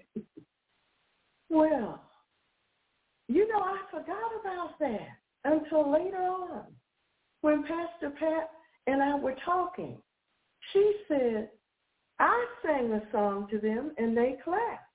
[1.50, 2.04] well,
[3.28, 5.08] you know, I forgot about that
[5.46, 6.64] until later on
[7.42, 8.50] when Pastor Pat
[8.88, 9.98] and I were talking.
[10.72, 11.50] She said,
[12.20, 14.88] I sang a song to them and they clapped.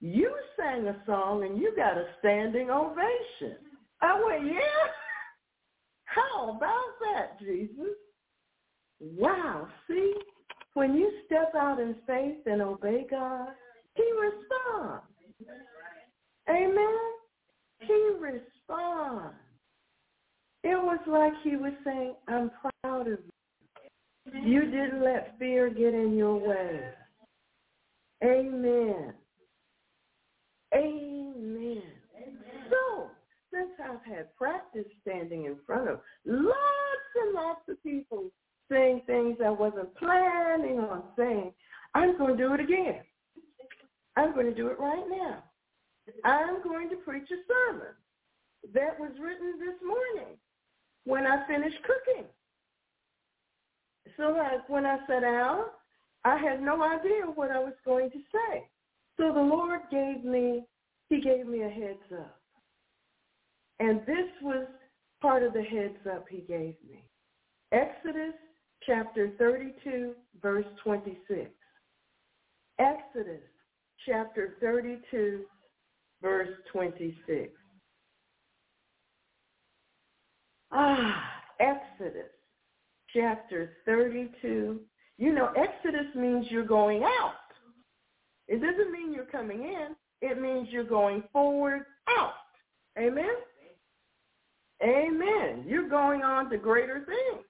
[0.00, 3.58] You sang a song and you got a standing ovation.
[4.02, 4.60] I went, yeah?
[6.04, 7.96] How about that, Jesus?
[9.00, 9.68] Wow.
[9.88, 10.14] See,
[10.74, 13.48] when you step out in faith and obey God,
[13.94, 15.04] he responds.
[16.48, 16.98] Amen?
[17.80, 19.34] He responds.
[20.64, 22.50] It was like he was saying, I'm
[22.82, 24.42] proud of you.
[24.42, 26.80] You didn't let fear get in your way.
[28.24, 29.14] Amen.
[30.74, 31.82] Amen.
[32.70, 33.08] So,
[33.52, 36.56] since I've had practice standing in front of lots
[37.22, 38.30] and lots of people
[38.70, 41.52] saying things I wasn't planning on saying,
[41.94, 43.00] I'm going to do it again.
[44.16, 45.42] I'm going to do it right now.
[46.24, 47.94] I'm going to preach a sermon
[48.74, 50.36] that was written this morning
[51.04, 52.26] when I finished cooking.
[54.16, 55.64] So like when I sat down,
[56.24, 58.68] I had no idea what I was going to say.
[59.16, 60.64] So the Lord gave me,
[61.08, 62.40] he gave me a heads up.
[63.78, 64.66] And this was
[65.20, 67.04] part of the heads up he gave me.
[67.72, 68.34] Exodus
[68.86, 71.50] chapter 32, verse 26.
[72.78, 73.42] Exodus
[74.06, 75.40] chapter 32,
[76.22, 77.50] verse 26.
[80.72, 81.24] Ah,
[81.60, 82.30] Exodus
[83.12, 84.80] chapter 32.
[85.18, 87.32] You know, Exodus means you're going out.
[88.48, 89.96] It doesn't mean you're coming in.
[90.22, 92.34] It means you're going forward out.
[92.98, 93.24] Amen?
[94.82, 95.64] Amen.
[95.66, 97.44] You're going on to greater things.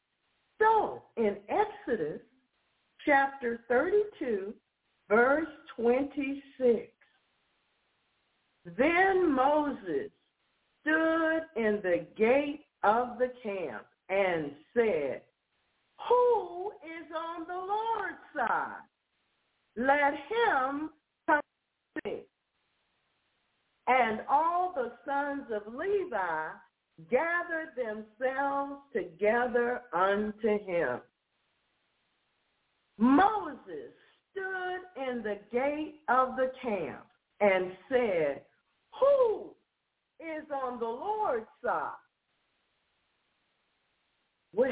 [0.58, 2.20] So in Exodus
[3.04, 4.54] chapter 32,
[5.08, 5.46] verse
[5.76, 6.88] 26,
[8.76, 10.10] then Moses
[10.80, 15.22] stood in the gate of the camp and said,
[16.08, 18.82] who is on the Lord's side?
[19.76, 20.90] Let him
[21.26, 22.22] come to me.
[23.88, 26.48] And all the sons of Levi
[27.10, 31.00] gathered themselves together unto him.
[32.98, 33.92] Moses
[34.30, 37.06] stood in the gate of the camp
[37.40, 38.42] and said,
[38.98, 39.50] Who
[40.20, 41.90] is on the Lord's side?
[44.54, 44.70] Well,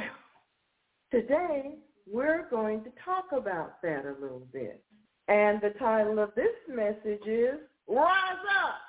[1.10, 1.74] today
[2.10, 4.82] we're going to talk about that a little bit.
[5.28, 8.83] And the title of this message is Rise Up.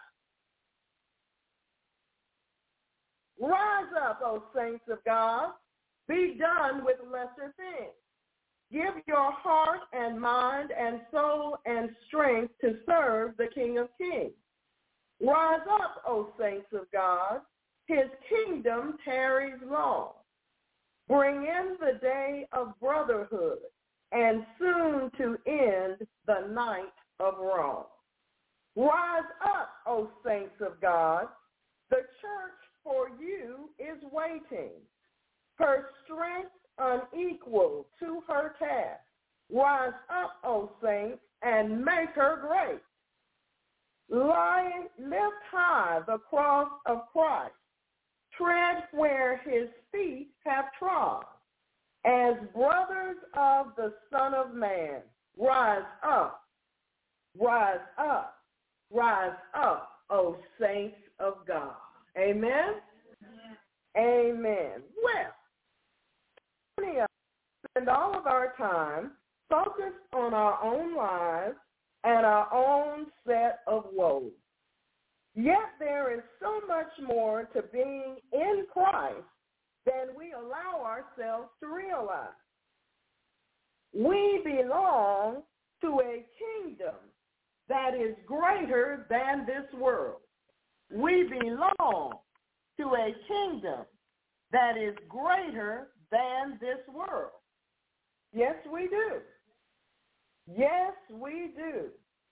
[3.42, 5.52] Rise up, O saints of God.
[6.08, 7.94] Be done with lesser things.
[8.72, 14.34] Give your heart and mind and soul and strength to serve the King of Kings.
[15.22, 17.42] Rise up, O saints of God.
[17.88, 20.14] His kingdom tarries long.
[21.08, 23.60] Bring in the day of brotherhood
[24.12, 27.86] and soon to end the night of wrong.
[28.76, 31.28] Rise up, O saints of God.
[31.90, 34.72] The church for you is waiting.
[35.56, 39.02] Her strength unequal to her task.
[39.52, 42.82] Rise up, O saints, and make her great.
[44.10, 47.54] Lie, lift high the cross of Christ.
[48.38, 51.26] Tread where his feet have trod.
[52.06, 55.02] as brothers of the Son of Man,
[55.38, 56.42] rise up,
[57.40, 58.36] rise up,
[58.92, 61.74] rise up, O saints of God.
[62.18, 62.76] Amen?
[63.98, 64.82] Amen.
[65.04, 65.34] Well,
[66.80, 67.10] many of us
[67.72, 69.12] spend all of our time
[69.50, 71.56] focused on our own lives
[72.04, 74.32] and our own set of woes.
[75.36, 79.26] Yet there is so much more to being in Christ
[79.86, 82.30] than we allow ourselves to realize.
[83.94, 85.44] We belong
[85.82, 86.96] to a kingdom
[87.68, 90.22] that is greater than this world.
[90.94, 92.14] We belong
[92.78, 93.86] to a kingdom
[94.52, 97.32] that is greater than this world.
[98.34, 99.22] Yes, we do.
[100.48, 101.90] Yes, we do.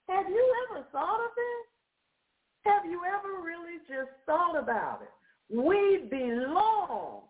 [0.08, 2.72] Have you ever thought of this?
[2.72, 5.54] Have you ever really just thought about it?
[5.54, 7.22] We belong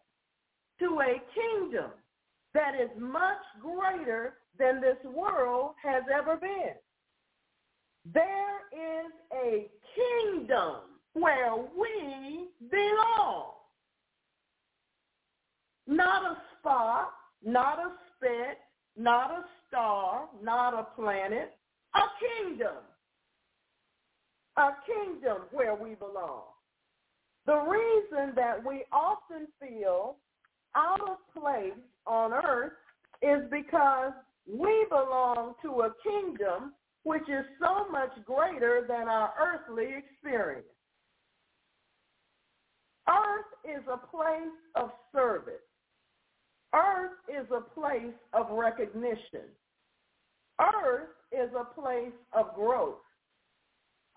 [0.81, 1.91] to a kingdom
[2.53, 6.75] that is much greater than this world has ever been.
[8.13, 13.53] There is a kingdom where we belong.
[15.87, 17.13] Not a spot,
[17.45, 18.59] not a speck,
[18.97, 21.53] not a star, not a planet,
[21.95, 22.01] a
[22.45, 22.77] kingdom.
[24.57, 26.43] A kingdom where we belong.
[27.47, 30.17] The reason that we often feel
[30.75, 31.73] out of place
[32.07, 32.73] on earth
[33.21, 34.13] is because
[34.47, 40.67] we belong to a kingdom which is so much greater than our earthly experience.
[43.09, 45.55] Earth is a place of service.
[46.75, 49.49] Earth is a place of recognition.
[50.61, 52.97] Earth is a place of growth.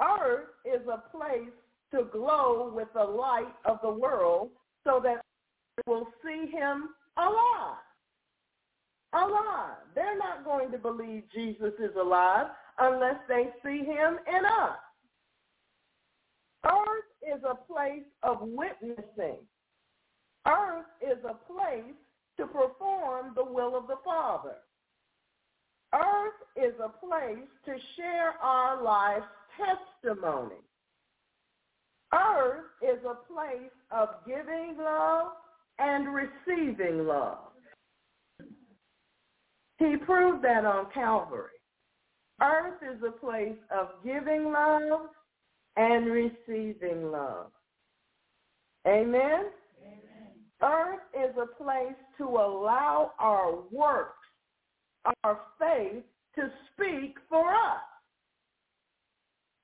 [0.02, 1.52] Earth is a place
[1.92, 4.50] to glow with the light of the world
[4.84, 5.22] so that
[5.86, 7.78] will see him alive.
[9.14, 9.78] Alive.
[9.96, 12.48] They're not going to believe Jesus is alive
[12.80, 14.78] unless they see him in us.
[16.66, 19.38] Earth is a place of witnessing.
[20.48, 21.96] Earth is a place
[22.38, 24.56] to perform the will of the Father.
[25.94, 29.26] Earth is a place to share our life's
[29.58, 30.56] testimony.
[32.14, 35.28] Earth is a place of giving love
[35.80, 37.38] and receiving love.
[39.80, 41.52] He proved that on Calvary.
[42.42, 45.10] Earth is a place of giving love
[45.78, 47.52] and receiving love.
[48.88, 49.46] Amen?
[49.84, 50.02] Amen?
[50.62, 54.14] Earth is a place to allow our works,
[55.24, 56.04] our faith,
[56.36, 57.82] to speak for us.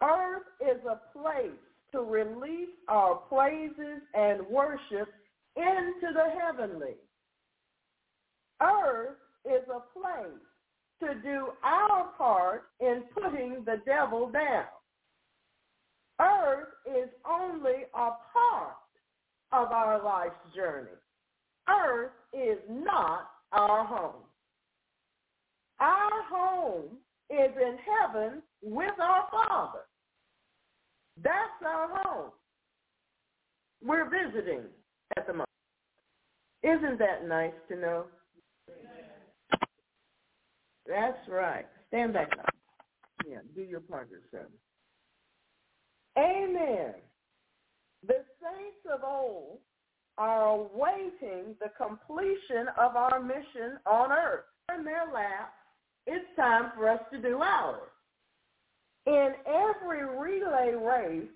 [0.04, 1.50] Earth is a place
[1.92, 5.10] to release our praises and worship
[5.56, 6.96] into the heavenly.
[8.62, 10.40] Earth is a place
[11.02, 14.66] to do our part in putting the devil down.
[16.22, 18.76] Earth is only a part
[19.52, 20.90] of our life's journey.
[21.70, 24.24] Earth is not our home.
[25.80, 26.98] Our home
[27.30, 29.82] is in heaven with our Father.
[31.24, 32.32] That's our home.
[33.84, 34.64] We're visiting
[35.18, 35.50] at the moment.
[36.64, 38.06] Isn't that nice to know?
[40.88, 41.66] That's right.
[41.90, 42.46] Stand back now.
[43.30, 44.52] Yeah, do your part yourself.
[46.18, 46.94] Amen.
[48.06, 49.60] The saints of old
[50.18, 54.46] are awaiting the completion of our mission on earth.
[54.78, 55.54] In their lap,
[56.06, 57.90] it's time for us to do ours.
[59.06, 61.30] In every relay race,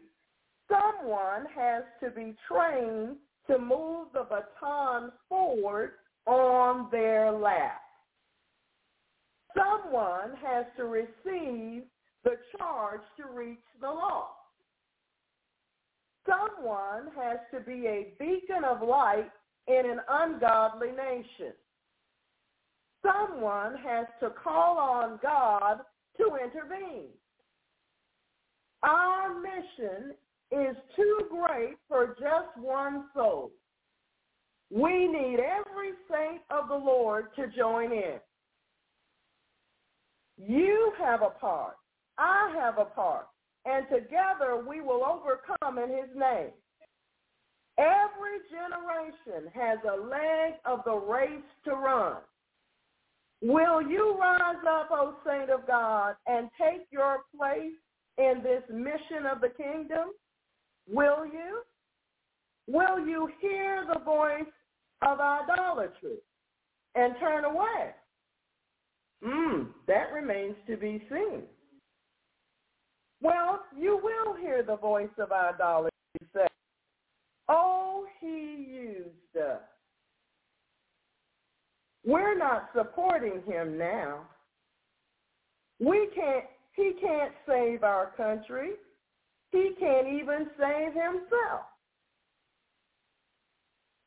[0.69, 3.17] someone has to be trained
[3.47, 5.91] to move the baton forward
[6.25, 7.81] on their lap.
[9.55, 11.83] Someone has to receive
[12.23, 14.36] the charge to reach the lost.
[16.27, 19.29] Someone has to be a beacon of light
[19.67, 21.53] in an ungodly nation.
[23.01, 25.79] Someone has to call on God
[26.17, 27.09] to intervene.
[28.83, 30.13] Our mission
[30.51, 33.51] is too great for just one soul.
[34.69, 38.19] We need every saint of the Lord to join in.
[40.37, 41.77] You have a part.
[42.17, 43.27] I have a part.
[43.67, 46.51] And together we will overcome in his name.
[47.77, 52.17] Every generation has a leg of the race to run.
[53.41, 57.73] Will you rise up, O saint of God, and take your place
[58.17, 60.09] in this mission of the kingdom?
[60.89, 61.61] Will you?
[62.67, 64.51] Will you hear the voice
[65.03, 66.17] of idolatry
[66.95, 67.91] and turn away?
[69.23, 71.43] Hmm, that remains to be seen.
[73.21, 75.91] Well, you will hear the voice of idolatry
[76.33, 76.47] say,
[77.49, 79.61] Oh, he used us.
[82.05, 84.21] We're not supporting him now.
[85.79, 88.71] We can't, he can't save our country.
[89.51, 91.65] He can't even save himself.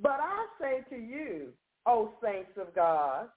[0.01, 1.49] But I say to you,
[1.87, 3.29] O saints of God,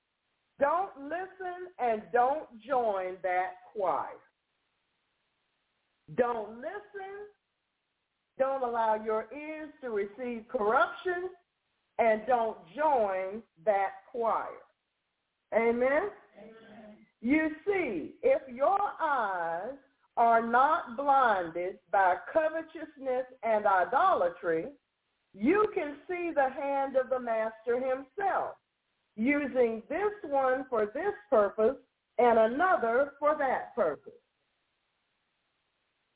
[0.59, 4.07] don't listen and don't join that choir.
[6.15, 7.27] Don't listen.
[8.37, 11.29] Don't allow your ears to receive corruption
[11.99, 14.47] and don't join that choir.
[15.53, 15.79] Amen?
[15.79, 16.09] Amen?
[17.21, 19.77] You see, if your eyes
[20.17, 24.65] are not blinded by covetousness and idolatry,
[25.33, 28.55] you can see the hand of the master himself,
[29.15, 31.77] using this one for this purpose
[32.17, 34.13] and another for that purpose.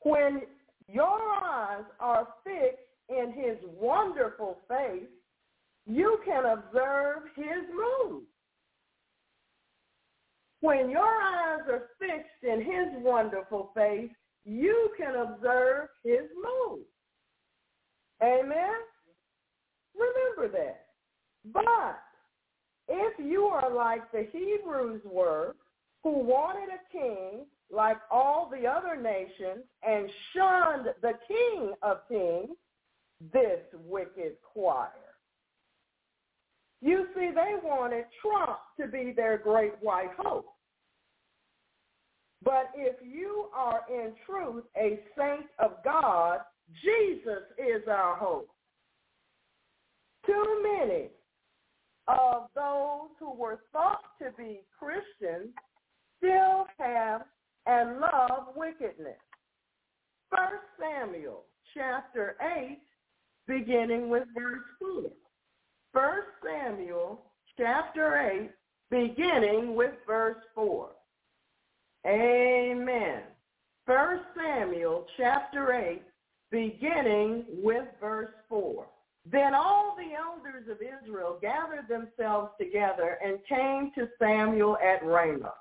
[0.02, 0.42] When
[0.88, 5.08] your eyes are fixed in his wonderful face,
[5.86, 8.26] you can observe his moves.
[10.60, 14.10] When your eyes are fixed in his wonderful face,
[14.44, 16.86] you can observe his moves.
[18.22, 18.74] Amen?
[19.94, 20.86] Remember that.
[21.52, 22.00] But
[22.88, 25.54] if you are like the Hebrews were,
[26.02, 32.56] who wanted a king like all the other nations and shunned the king of kings,
[33.32, 34.90] this wicked choir.
[36.80, 40.46] You see, they wanted Trump to be their great white hope.
[42.44, 46.38] But if you are in truth a saint of God,
[46.82, 48.48] Jesus is our hope.
[50.24, 51.08] Too many
[52.06, 55.52] of those who were thought to be Christians
[56.18, 57.22] still have
[57.68, 59.18] and love wickedness.
[60.30, 61.44] First Samuel
[61.74, 62.78] chapter 8,
[63.46, 65.10] beginning with verse 4.
[65.92, 67.20] First Samuel
[67.58, 68.50] chapter 8,
[68.90, 70.88] beginning with verse 4.
[72.06, 73.22] Amen.
[73.86, 76.02] First Samuel chapter 8,
[76.50, 78.86] beginning with verse 4.
[79.30, 85.52] Then all the elders of Israel gathered themselves together and came to Samuel at Ramah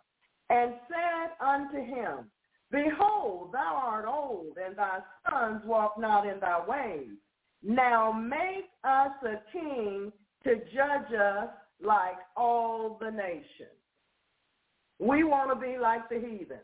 [0.49, 2.29] and said unto him,
[2.71, 7.15] Behold, thou art old, and thy sons walk not in thy ways.
[7.63, 10.11] Now make us a king
[10.43, 11.49] to judge us
[11.83, 13.69] like all the nations.
[14.99, 16.59] We want to be like the heathen.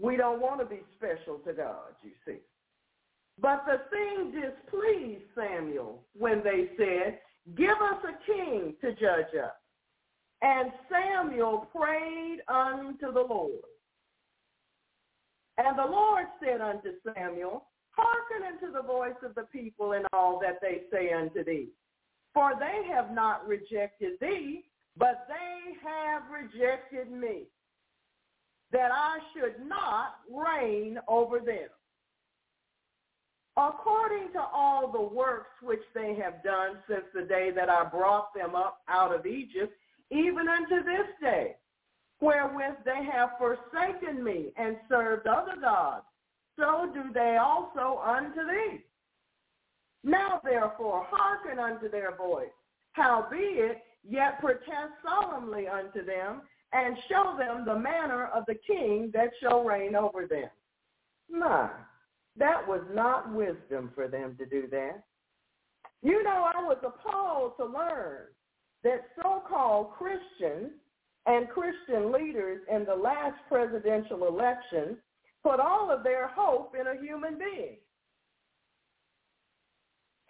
[0.00, 2.38] We don't want to be special to God, you see.
[3.40, 7.20] But the thing displeased Samuel when they said,
[7.56, 9.52] Give us a king to judge us.
[10.42, 13.64] And Samuel prayed unto the Lord.
[15.56, 20.38] And the Lord said unto Samuel, Hearken unto the voice of the people in all
[20.40, 21.68] that they say unto thee.
[22.32, 24.66] For they have not rejected thee,
[24.96, 27.44] but they have rejected me,
[28.70, 31.68] that I should not reign over them.
[33.56, 38.32] According to all the works which they have done since the day that I brought
[38.32, 39.72] them up out of Egypt,
[40.10, 41.56] even unto this day,
[42.20, 46.04] wherewith they have forsaken me and served other gods,
[46.58, 48.80] so do they also unto thee.
[50.04, 52.48] Now therefore hearken unto their voice,
[52.92, 56.42] howbeit yet protest solemnly unto them,
[56.72, 60.48] and show them the manner of the king that shall reign over them.
[61.30, 61.70] My,
[62.36, 65.02] that was not wisdom for them to do that.
[66.02, 68.26] You know, I was appalled to learn
[68.84, 70.72] that so-called Christians
[71.26, 74.96] and Christian leaders in the last presidential election
[75.42, 77.76] put all of their hope in a human being.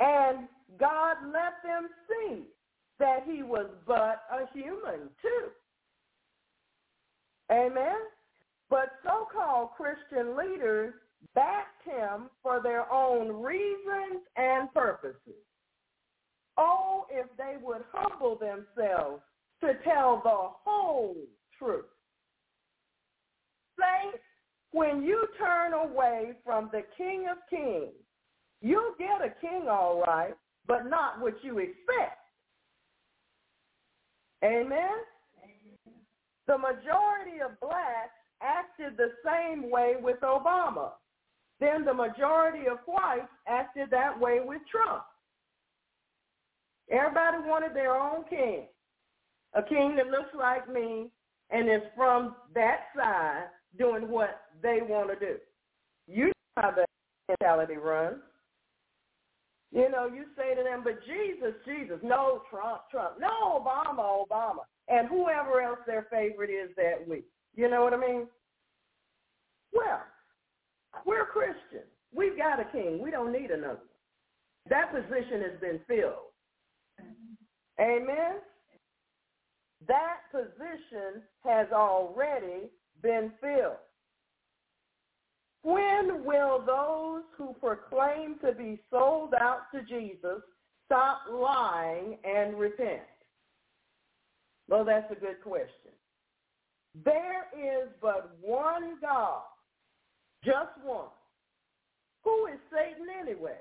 [0.01, 2.45] And God let them see
[2.99, 5.49] that he was but a human too.
[7.51, 7.97] Amen?
[8.71, 10.95] But so-called Christian leaders
[11.35, 15.43] backed him for their own reasons and purposes.
[16.59, 19.23] Oh, if they would humble themselves
[19.61, 21.17] to tell the whole
[21.57, 21.85] truth.
[23.79, 24.19] Saints,
[24.73, 27.95] when you turn away from the King of Kings,
[28.61, 30.35] you'll get a king all right,
[30.67, 32.19] but not what you expect.
[34.45, 34.99] Amen?
[36.47, 38.11] The majority of blacks
[38.43, 40.91] acted the same way with Obama.
[41.61, 45.03] Then the majority of whites acted that way with Trump.
[46.91, 48.67] Everybody wanted their own king.
[49.55, 51.11] A king that looks like me
[51.51, 53.45] and is from that side
[53.79, 55.37] doing what they want to do.
[56.07, 56.33] You know
[56.63, 56.89] how that
[57.29, 58.19] mentality runs.
[59.71, 64.61] You know, you say to them, but Jesus, Jesus, no Trump, Trump, no Obama, Obama,
[64.89, 67.27] and whoever else their favorite is that week.
[67.55, 68.27] You know what I mean?
[69.73, 70.01] Well,
[71.05, 71.91] we're Christians.
[72.15, 72.99] We've got a king.
[73.03, 73.81] We don't need another.
[74.71, 76.28] That position has been filled.
[77.81, 78.37] Amen?
[79.87, 82.71] That position has already
[83.03, 83.77] been filled.
[85.63, 90.43] When will those who proclaim to be sold out to Jesus
[90.87, 93.03] stop lying and repent?
[94.69, 95.93] Well, that's a good question.
[97.05, 99.43] There is but one God,
[100.45, 101.09] just one.
[102.25, 103.59] Who is Satan anyway?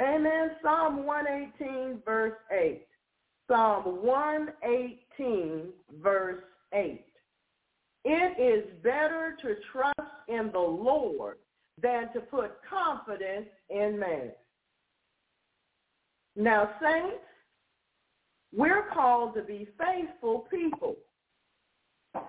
[0.00, 0.52] Amen.
[0.62, 2.86] Psalm 118, verse 8.
[3.48, 5.64] Psalm 118,
[6.02, 7.04] verse 8.
[8.04, 11.38] It is better to trust in the Lord
[11.80, 14.32] than to put confidence in man.
[16.34, 17.22] Now, saints,
[18.54, 20.96] we're called to be faithful people.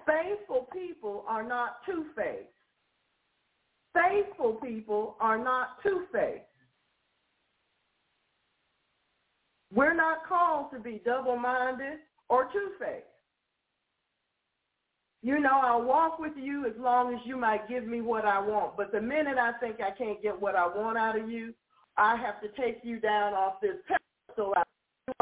[0.05, 2.47] Faithful people are not two-faced.
[3.93, 6.43] Faithful people are not two-faced.
[9.73, 11.99] We're not called to be double-minded
[12.29, 13.07] or two-faced.
[15.23, 18.39] You know, I'll walk with you as long as you might give me what I
[18.39, 18.77] want.
[18.77, 21.53] But the minute I think I can't get what I want out of you,
[21.97, 24.63] I have to take you down off this pedestal I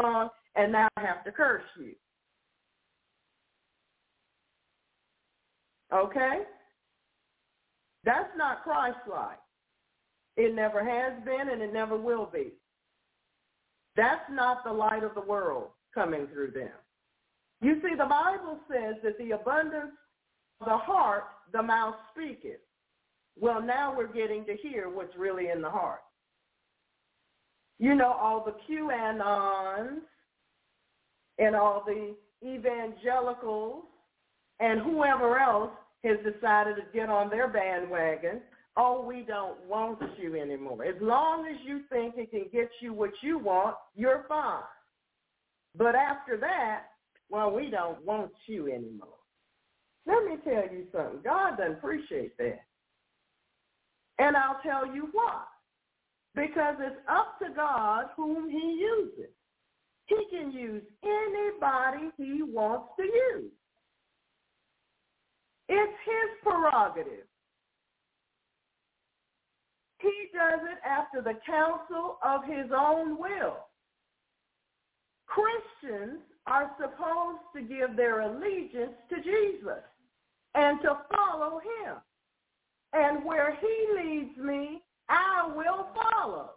[0.01, 1.93] on, and now I have to curse you.
[5.93, 6.43] Okay?
[8.03, 9.39] That's not Christ-like.
[10.37, 12.53] It never has been and it never will be.
[13.95, 16.71] That's not the light of the world coming through them.
[17.61, 19.91] You see, the Bible says that the abundance
[20.61, 22.61] of the heart, the mouth speaketh.
[23.39, 26.01] Well, now we're getting to hear what's really in the heart.
[27.79, 30.01] You know, all the QAnons
[31.39, 32.15] and all the
[32.45, 33.83] evangelicals
[34.59, 35.71] and whoever else
[36.03, 38.41] has decided to get on their bandwagon,
[38.77, 40.83] oh, we don't want you anymore.
[40.85, 44.63] As long as you think it can get you what you want, you're fine.
[45.77, 46.83] But after that,
[47.29, 49.07] well, we don't want you anymore.
[50.05, 51.21] Let me tell you something.
[51.23, 52.61] God doesn't appreciate that.
[54.19, 55.43] And I'll tell you why.
[56.35, 59.31] Because it's up to God whom he uses.
[60.07, 63.51] He can use anybody he wants to use.
[65.69, 67.25] It's his prerogative.
[70.01, 73.57] He does it after the counsel of his own will.
[75.27, 79.83] Christians are supposed to give their allegiance to Jesus
[80.55, 81.95] and to follow him.
[82.93, 86.51] And where he leads me, I will follow.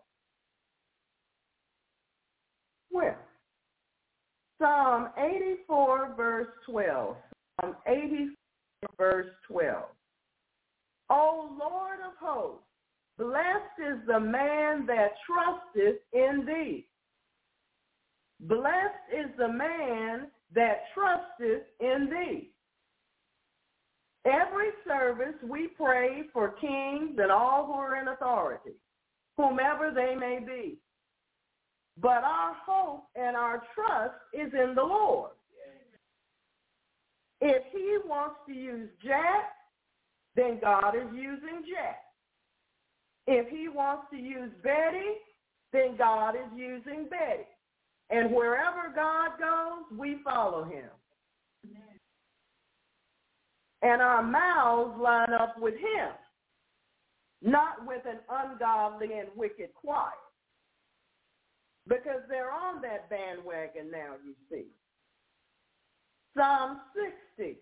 [2.90, 3.20] Where?
[4.60, 7.16] Psalm 84, verse 12.
[7.60, 8.34] Psalm 84,
[8.98, 9.82] verse 12.
[11.10, 12.64] O Lord of hosts,
[13.18, 16.86] blessed is the man that trusteth in thee.
[18.40, 22.50] Blessed is the man that trusteth in thee.
[24.26, 28.72] Every service we pray for kings and all who are in authority,
[29.36, 30.78] whomever they may be.
[32.00, 35.30] But our hope and our trust is in the Lord.
[37.40, 39.52] If he wants to use Jack,
[40.34, 42.00] then God is using Jack.
[43.26, 45.18] If he wants to use Betty,
[45.72, 47.44] then God is using Betty.
[48.10, 50.90] And wherever God goes, we follow him.
[53.82, 56.10] And our mouths line up with him,
[57.42, 60.10] not with an ungodly and wicked choir.
[61.86, 64.64] Because they're on that bandwagon now, you see.
[66.36, 66.80] Psalm
[67.36, 67.58] 60.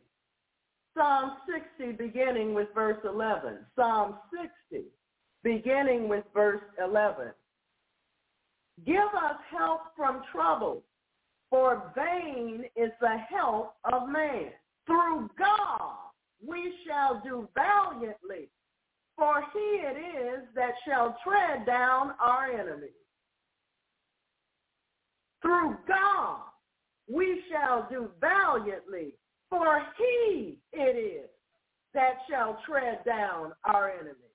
[0.97, 1.33] Psalm
[1.79, 3.59] 60 beginning with verse 11.
[3.75, 4.17] Psalm
[4.71, 4.85] 60
[5.43, 7.33] beginning with verse 11.
[8.87, 10.83] Give us help from trouble,
[11.51, 14.51] for vain is the help of man.
[14.87, 15.97] Through God
[16.47, 18.49] we shall do valiantly,
[19.17, 22.91] for he it is that shall tread down our enemies.
[25.43, 26.41] Through God
[27.09, 29.15] we shall do valiantly,
[29.51, 31.29] for he it is
[31.95, 34.32] that shall tread down our enemies.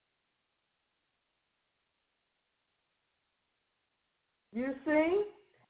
[4.58, 5.24] You see,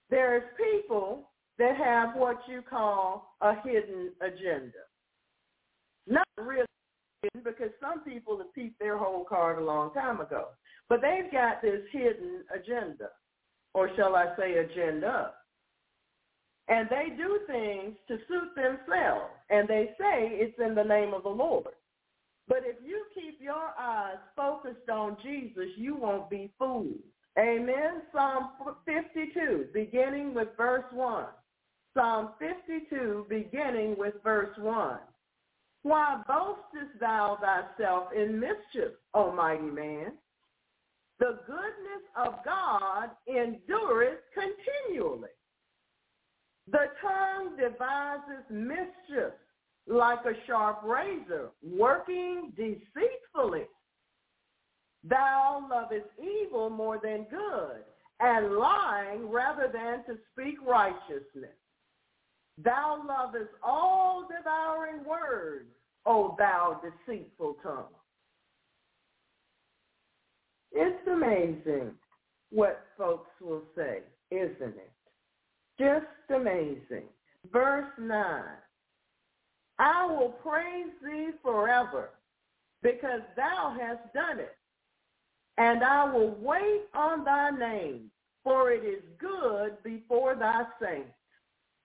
[0.10, 1.30] There's people
[1.60, 4.84] that have what you call a hidden agenda.
[6.08, 6.66] Not really
[7.24, 10.46] hidden because some people have peeped their whole card a long time ago.
[10.88, 13.10] But they've got this hidden agenda,
[13.74, 15.34] or shall I say agenda.
[16.70, 21.24] And they do things to suit themselves, and they say it's in the name of
[21.24, 21.68] the Lord.
[22.48, 26.96] But if you keep your eyes focused on Jesus, you won't be fooled.
[27.38, 28.02] Amen.
[28.12, 28.50] Psalm
[28.86, 31.26] 52, beginning with verse 1.
[31.94, 34.98] Psalm 52, beginning with verse 1.
[35.84, 40.14] Why boastest thou thyself in mischief, O mighty man?
[41.20, 45.30] The goodness of God endureth continually.
[46.72, 49.34] The tongue devises mischief
[49.88, 53.64] like a sharp razor, working deceitfully.
[55.04, 57.84] Thou lovest evil more than good,
[58.20, 61.56] and lying rather than to speak righteousness.
[62.64, 65.68] Thou lovest all devouring words,
[66.06, 67.94] O thou deceitful tongue.
[70.72, 71.92] It's amazing
[72.52, 74.00] what folks will say,
[74.32, 74.92] isn't it?
[75.80, 77.06] Just amazing.
[77.52, 78.44] Verse 9.
[79.80, 82.10] I will praise thee forever
[82.82, 84.57] because thou hast done it.
[85.58, 88.12] And I will wait on thy name,
[88.44, 91.10] for it is good before thy saints.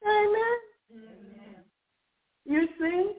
[0.04, 0.58] Amen.
[0.92, 1.64] Amen.
[2.44, 3.12] You see,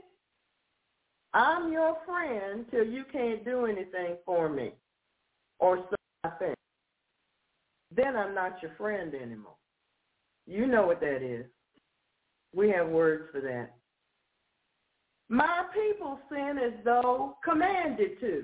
[1.34, 4.74] I'm your friend till you can't do anything for me,
[5.60, 6.56] or so I think.
[7.96, 9.56] Then I'm not your friend anymore.
[10.46, 11.46] You know what that is.
[12.54, 13.74] We have words for that.
[15.30, 18.44] My people sin as though commanded to,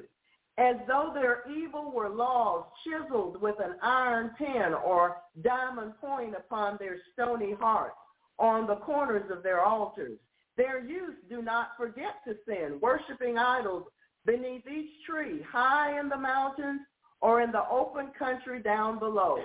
[0.60, 6.78] as though their evil were laws chiseled with an iron pen or diamond point upon
[6.80, 7.96] their stony hearts
[8.38, 10.20] on the corners of their altars.
[10.58, 13.86] Their youth do not forget to sin, worshiping idols
[14.26, 16.82] beneath each tree, high in the mountains
[17.22, 19.38] or in the open country down below.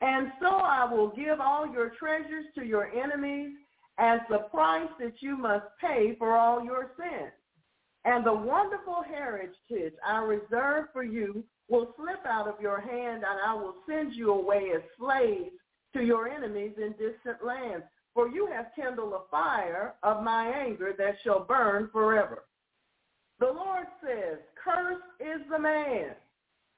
[0.00, 3.54] And so I will give all your treasures to your enemies
[3.98, 7.32] as the price that you must pay for all your sins.
[8.04, 13.40] And the wonderful heritage I reserve for you will slip out of your hand, and
[13.46, 15.52] I will send you away as slaves
[15.94, 17.84] to your enemies in distant lands.
[18.14, 22.44] For you have kindled a fire of my anger that shall burn forever.
[23.38, 26.14] The Lord says, Cursed is the man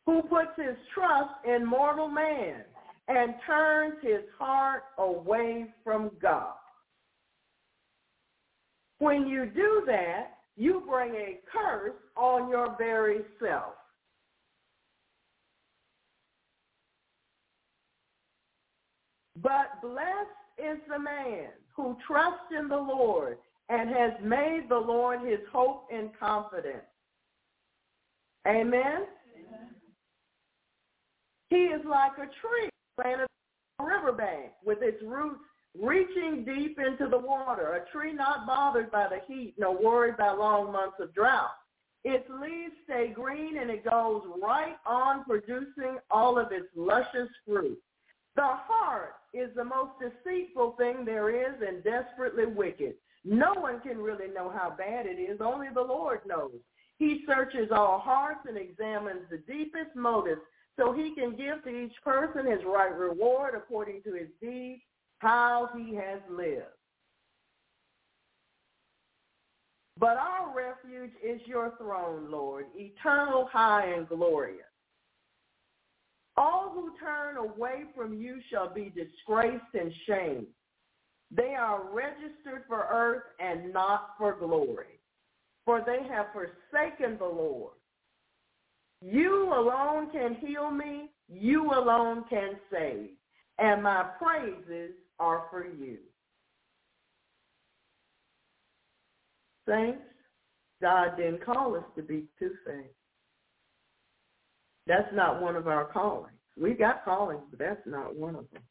[0.07, 2.63] who puts his trust in mortal man
[3.09, 6.55] and turns his heart away from God.
[8.99, 13.75] When you do that, you bring a curse on your very self.
[19.43, 20.09] But blessed
[20.59, 23.39] is the man who trusts in the Lord
[23.69, 26.85] and has made the Lord his hope and confidence.
[28.47, 28.67] Amen?
[28.75, 29.07] Amen.
[31.49, 32.69] He is like a tree
[33.01, 33.27] planted
[33.79, 35.45] on a riverbank with its roots
[35.81, 40.31] reaching deep into the water, a tree not bothered by the heat nor worried by
[40.33, 41.51] long months of drought.
[42.05, 47.79] Its leaves stay green and it goes right on producing all of its luscious fruit.
[48.35, 52.95] The heart is the most deceitful thing there is and desperately wicked.
[53.25, 55.41] No one can really know how bad it is.
[55.41, 56.59] Only the Lord knows.
[56.99, 60.41] He searches all hearts and examines the deepest motives
[60.77, 64.83] so he can give to each person his right reward according to his deeds
[65.23, 66.67] how he has lived.
[69.99, 74.67] But our refuge is your throne, Lord, eternal, high, and glorious.
[76.37, 80.47] All who turn away from you shall be disgraced and shamed.
[81.31, 84.99] They are registered for earth and not for glory,
[85.65, 87.75] for they have forsaken the Lord.
[89.01, 91.11] You alone can heal me.
[91.29, 93.11] You alone can save.
[93.59, 94.93] And my praises
[95.23, 95.99] are for you.
[99.69, 100.03] Saints,
[100.81, 102.89] God didn't call us to be two-faced.
[104.89, 106.35] That's not one of our callings.
[106.61, 108.63] We got callings, but that's not one of them.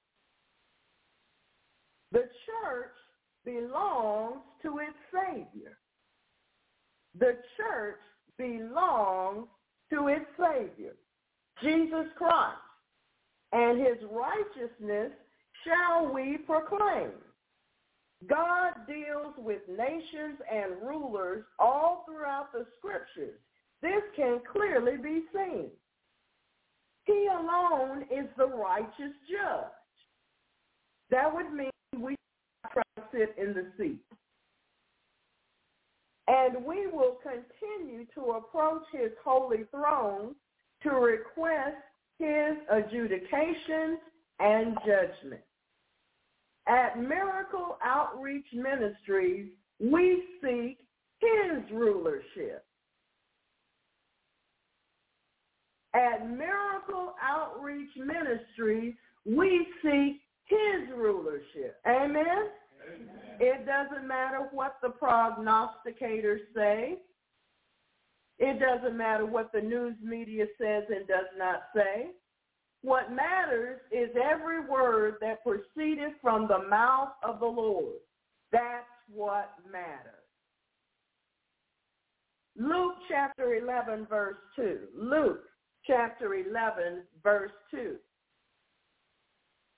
[2.11, 2.91] The church
[3.45, 5.77] belongs to its Savior.
[7.17, 7.99] The church
[8.37, 9.47] belongs
[9.93, 10.95] to its Savior,
[11.63, 12.57] Jesus Christ,
[13.53, 15.11] and his righteousness
[15.63, 17.11] shall we proclaim.
[18.29, 23.39] God deals with nations and rulers all throughout the scriptures.
[23.81, 25.69] This can clearly be seen.
[27.05, 29.71] He alone is the righteous judge.
[31.09, 32.15] That would mean we
[32.71, 33.99] try sit in the seat.
[36.27, 40.35] And we will continue to approach his holy throne
[40.83, 41.75] to request
[42.19, 43.97] his adjudication
[44.39, 45.41] and judgment.
[46.71, 49.49] At Miracle Outreach Ministries,
[49.81, 50.77] we seek
[51.19, 52.63] his rulership.
[55.93, 58.93] At Miracle Outreach Ministries,
[59.25, 61.75] we seek his rulership.
[61.85, 62.13] Amen?
[62.15, 62.49] Amen?
[63.41, 66.99] It doesn't matter what the prognosticators say.
[68.39, 72.11] It doesn't matter what the news media says and does not say.
[72.83, 77.95] What matters is every word that proceeded from the mouth of the Lord.
[78.51, 80.21] That's what matters.
[82.57, 84.79] Luke chapter 11, verse 2.
[84.95, 85.43] Luke
[85.85, 87.95] chapter 11, verse 2.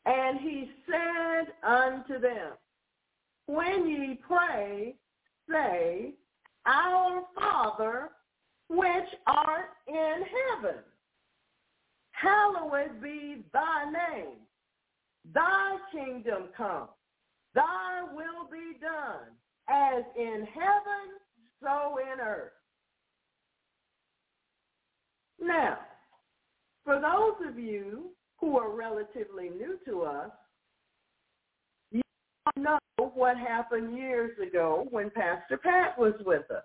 [0.05, 2.53] And he said unto them,
[3.47, 4.95] When ye pray,
[5.49, 6.13] say,
[6.65, 8.09] Our Father,
[8.69, 10.23] which art in
[10.55, 10.79] heaven,
[12.23, 14.37] hallowed be thy name.
[15.33, 16.87] Thy kingdom come.
[17.53, 19.29] Thy will be done,
[19.69, 21.19] as in heaven,
[21.61, 22.51] so in earth.
[25.39, 25.77] Now,
[26.83, 30.31] for those of you who are relatively new to us,
[31.91, 32.01] you
[32.57, 36.63] know what happened years ago when Pastor Pat was with us.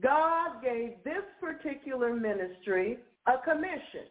[0.00, 4.06] God gave this particular ministry a commission.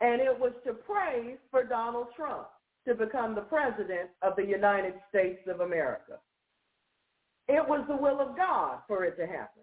[0.00, 2.48] And it was to pray for Donald Trump
[2.86, 6.18] to become the president of the United States of America.
[7.48, 9.62] It was the will of God for it to happen.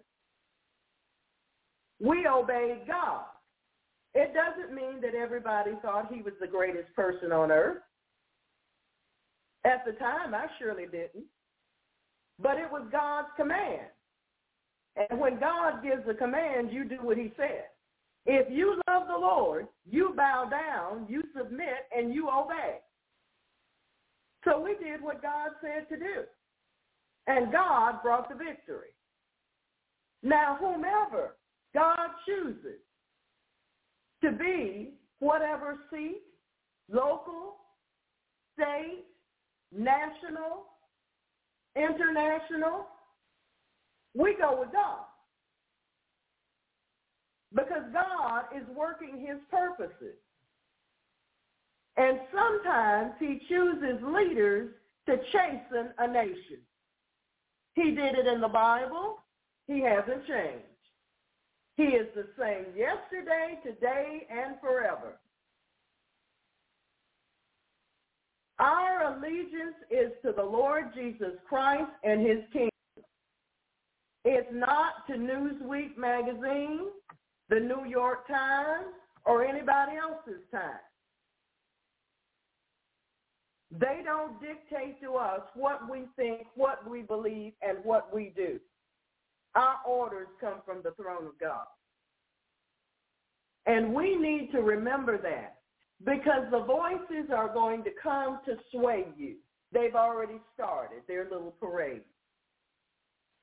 [2.00, 3.24] We obeyed God.
[4.14, 7.82] It doesn't mean that everybody thought he was the greatest person on earth.
[9.64, 11.24] At the time, I surely didn't.
[12.40, 13.86] But it was God's command.
[14.96, 17.66] And when God gives a command, you do what he said.
[18.26, 22.78] If you love the Lord, you bow down, you submit, and you obey.
[24.44, 26.22] So we did what God said to do.
[27.26, 28.92] And God brought the victory.
[30.22, 31.36] Now, whomever
[31.74, 32.80] God chooses
[34.22, 36.22] to be whatever seat,
[36.90, 37.56] local,
[38.54, 39.04] state,
[39.72, 40.64] national,
[41.76, 42.86] international,
[44.14, 45.04] we go with God.
[47.54, 50.16] Because God is working his purposes.
[51.96, 54.70] And sometimes he chooses leaders
[55.06, 56.58] to chasten a nation.
[57.74, 59.18] He did it in the Bible.
[59.68, 60.64] He hasn't changed.
[61.76, 65.18] He is the same yesterday, today, and forever.
[68.60, 72.70] Our allegiance is to the Lord Jesus Christ and his kingdom.
[74.24, 76.86] It's not to Newsweek magazine,
[77.54, 78.86] the New York Times,
[79.24, 80.82] or anybody else's time.
[83.70, 88.58] They don't dictate to us what we think, what we believe, and what we do.
[89.54, 91.66] Our orders come from the throne of God.
[93.66, 95.58] And we need to remember that
[96.04, 99.36] because the voices are going to come to sway you.
[99.72, 102.02] They've already started their little parade.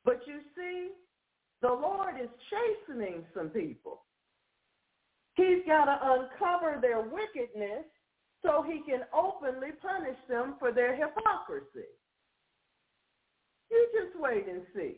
[0.04, 0.90] But you see,
[1.62, 4.02] the Lord is chastening some people.
[5.36, 7.86] He's got to uncover their wickedness
[8.44, 11.88] so he can openly punish them for their hypocrisy.
[13.70, 14.98] You just wait and see.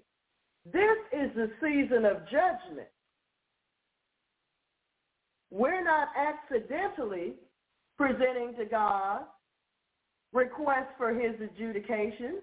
[0.65, 2.87] This is the season of judgment.
[5.51, 7.33] We're not accidentally
[7.97, 9.21] presenting to God
[10.31, 12.39] requests for his adjudication.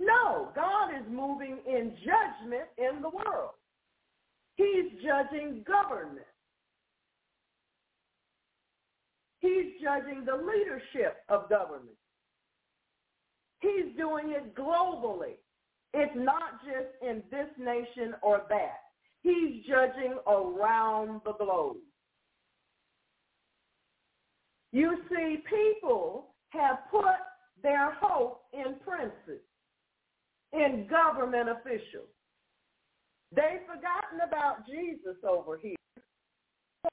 [0.00, 3.50] No, God is moving in judgment in the world.
[4.56, 6.26] He's judging government.
[9.40, 11.96] He's judging the leadership of government.
[13.60, 15.36] He's doing it globally.
[15.94, 18.78] It's not just in this nation or that.
[19.22, 21.76] He's judging around the globe.
[24.72, 27.04] You see, people have put
[27.62, 29.42] their hope in princes
[30.52, 32.08] in government officials.
[33.34, 35.76] They've forgotten about Jesus over here.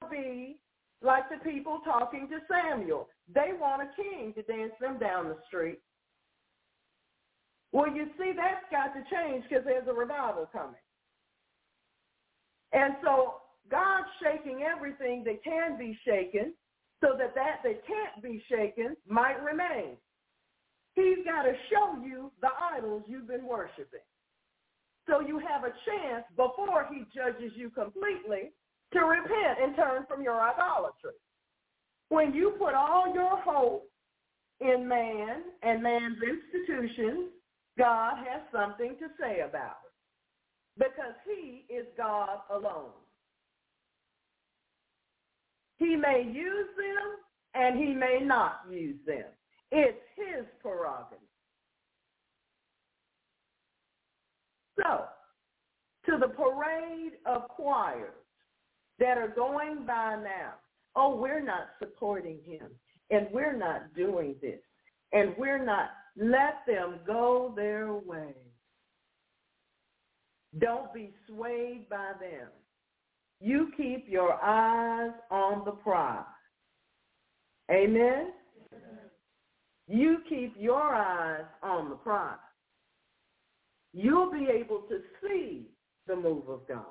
[0.02, 0.62] To be
[1.02, 3.08] like the people talking to Samuel.
[3.34, 5.80] They want a king to dance them down the street.
[7.72, 10.82] Well, you see, that's got to change because there's a revival coming.
[12.74, 13.36] And so
[13.70, 16.54] God's shaking everything that can be shaken
[17.02, 19.98] so that that that can't be shaken might remain.
[21.00, 24.04] He's got to show you the idols you've been worshiping.
[25.08, 28.52] So you have a chance before he judges you completely
[28.94, 31.18] to repent and turn from your idolatry.
[32.10, 33.90] When you put all your hope
[34.60, 37.30] in man and man's institutions,
[37.78, 39.94] God has something to say about it
[40.78, 42.92] because he is God alone.
[45.78, 49.26] He may use them and he may not use them.
[49.72, 51.20] It's his prerogative.
[54.78, 55.04] So,
[56.06, 58.14] to the parade of choirs
[59.00, 60.54] that are going by now,
[60.96, 62.68] oh, we're not supporting him,
[63.12, 64.60] and we're not doing this,
[65.12, 68.34] and we're not, let them go their way.
[70.58, 72.48] Don't be swayed by them.
[73.40, 76.26] You keep your eyes on the prize.
[77.72, 78.32] Amen?
[79.90, 82.38] You keep your eyes on the prize.
[83.92, 85.66] You'll be able to see
[86.06, 86.86] the move of God.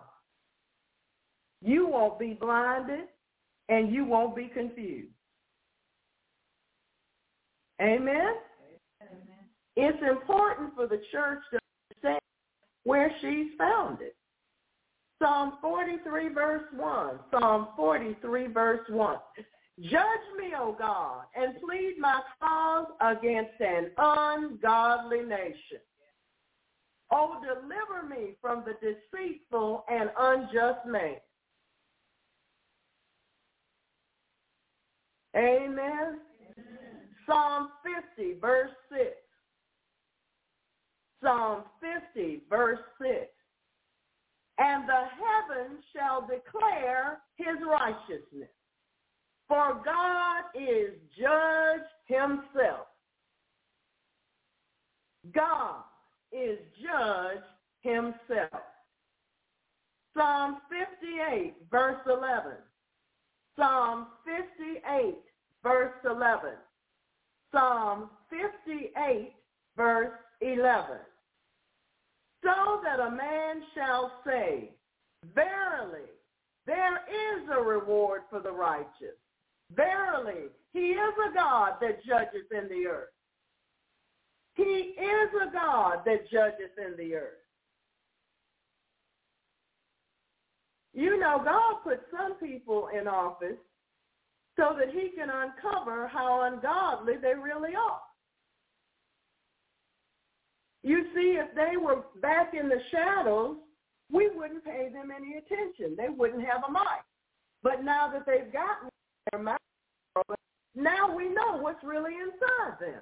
[1.63, 3.05] You won't be blinded
[3.69, 5.13] and you won't be confused.
[7.81, 8.35] Amen?
[9.01, 9.39] Amen.
[9.77, 11.59] It's important for the church to
[11.93, 12.21] understand
[12.83, 14.11] where she's founded.
[15.23, 17.19] Psalm 43 verse 1.
[17.31, 19.17] Psalm 43 verse 1.
[19.83, 25.79] Judge me, O God, and plead my cause against an ungodly nation.
[27.13, 31.17] Oh, deliver me from the deceitful and unjust man.
[35.37, 35.77] Amen.
[35.77, 36.19] Amen.
[37.25, 37.69] Psalm
[38.17, 39.05] 50, verse 6.
[41.23, 41.63] Psalm
[42.15, 43.13] 50, verse 6.
[44.59, 48.51] And the heavens shall declare his righteousness.
[49.49, 52.87] For God is judge himself.
[55.35, 55.83] God
[56.33, 57.43] is judge
[57.81, 58.63] himself.
[60.15, 62.53] Psalm 58, verse 11.
[63.57, 65.17] Psalm 58,
[65.63, 66.51] verse 11.
[67.53, 69.33] Psalm 58,
[69.77, 70.99] verse 11.
[72.43, 74.71] So that a man shall say,
[75.35, 76.07] Verily,
[76.67, 79.17] there is a reward for the righteous.
[79.75, 83.09] Verily, he is a God that judges in the earth.
[84.55, 87.39] He is a God that judges in the earth.
[90.95, 93.59] You know, God put some people in office
[94.59, 98.01] so that he can uncover how ungodly they really are.
[100.83, 103.57] You see, if they were back in the shadows,
[104.11, 105.95] we wouldn't pay them any attention.
[105.97, 107.05] They wouldn't have a mic.
[107.63, 108.89] But now that they've gotten
[109.31, 109.59] their mouth,
[110.75, 113.01] now we know what's really inside them.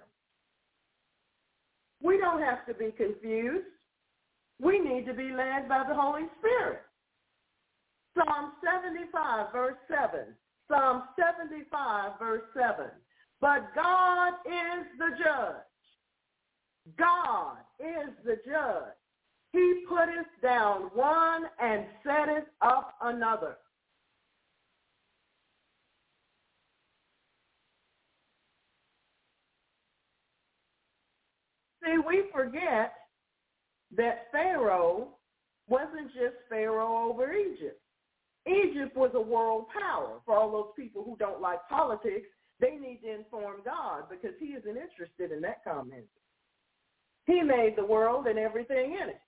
[2.03, 3.66] We don't have to be confused.
[4.61, 6.81] We need to be led by the Holy Spirit.
[8.16, 10.20] Psalm 75, verse 7.
[10.69, 12.86] Psalm 75, verse 7.
[13.40, 15.57] But God is the judge.
[16.98, 18.94] God is the judge.
[19.53, 23.57] He putteth down one and setteth up another.
[31.86, 32.94] See, we forget
[33.96, 35.08] that Pharaoh
[35.68, 37.80] wasn't just Pharaoh over Egypt.
[38.46, 40.20] Egypt was a world power.
[40.24, 42.26] For all those people who don't like politics,
[42.60, 46.04] they need to inform God because he isn't interested in that comment.
[47.26, 49.20] He made the world and everything in it.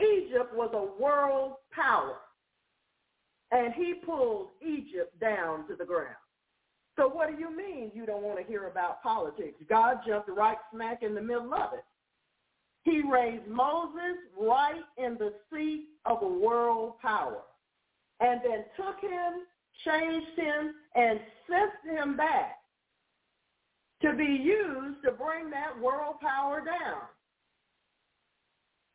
[0.00, 2.16] Egypt was a world power.
[3.52, 6.14] And he pulled Egypt down to the ground.
[7.00, 9.56] So what do you mean you don't want to hear about politics?
[9.70, 11.84] God jumped right smack in the middle of it.
[12.82, 17.38] He raised Moses right in the seat of a world power
[18.20, 19.46] and then took him,
[19.82, 22.58] changed him, and sent him back
[24.02, 27.00] to be used to bring that world power down.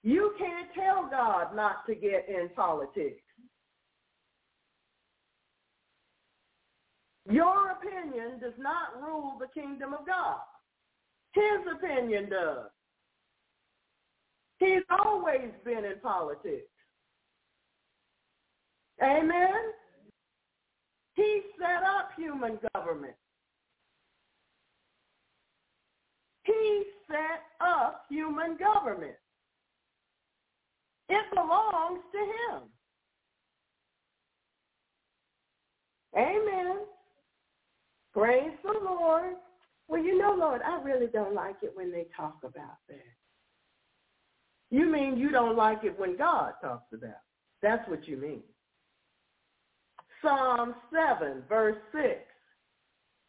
[0.04, 3.24] You can't tell God not to get in politics.
[7.28, 10.40] Your opinion does not rule the kingdom of God.
[11.34, 12.70] His opinion does.
[14.60, 16.70] He's always been in politics.
[19.04, 19.54] Amen?
[21.16, 23.16] He set up human government.
[26.44, 29.16] He set up human government.
[31.10, 32.64] It belongs to him.
[36.18, 36.78] Amen.
[38.16, 39.36] Praise the Lord.
[39.90, 43.04] Well, you know, Lord, I really don't like it when they talk about that.
[44.72, 47.16] You mean you don't like it when God talks about it.
[47.62, 48.42] That's what you mean.
[50.22, 50.76] Psalm
[51.20, 52.04] 7, verse 6.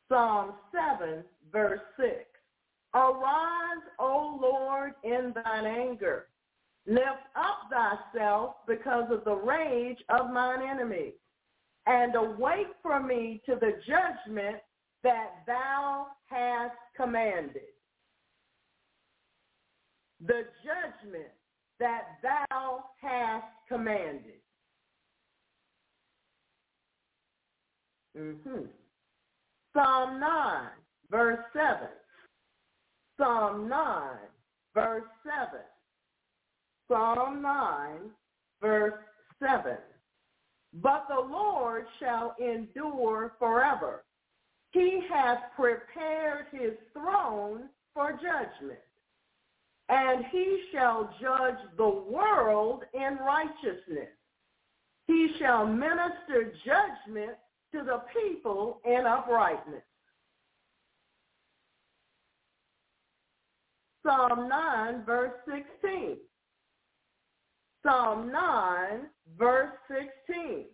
[0.08, 0.52] Psalm
[1.00, 2.10] 7, verse 6.
[2.94, 6.28] Arise, O Lord, in thine anger.
[6.86, 11.14] Lift up thyself because of the rage of mine enemies,
[11.86, 14.58] and awake for me to the judgment
[15.06, 17.62] that thou hast commanded.
[20.26, 21.30] The judgment
[21.78, 24.40] that thou hast commanded.
[28.18, 28.62] Mm-hmm.
[29.76, 30.62] Psalm 9,
[31.08, 31.88] verse 7.
[33.16, 34.10] Psalm 9,
[34.74, 35.60] verse 7.
[36.90, 37.90] Psalm 9,
[38.60, 38.94] verse
[39.40, 39.76] 7.
[40.82, 44.02] But the Lord shall endure forever.
[44.76, 48.78] He hath prepared his throne for judgment,
[49.88, 54.10] and he shall judge the world in righteousness.
[55.06, 57.38] He shall minister judgment
[57.72, 59.80] to the people in uprightness.
[64.04, 66.18] Psalm 9, verse 16.
[67.82, 69.00] Psalm 9,
[69.38, 70.66] verse 16.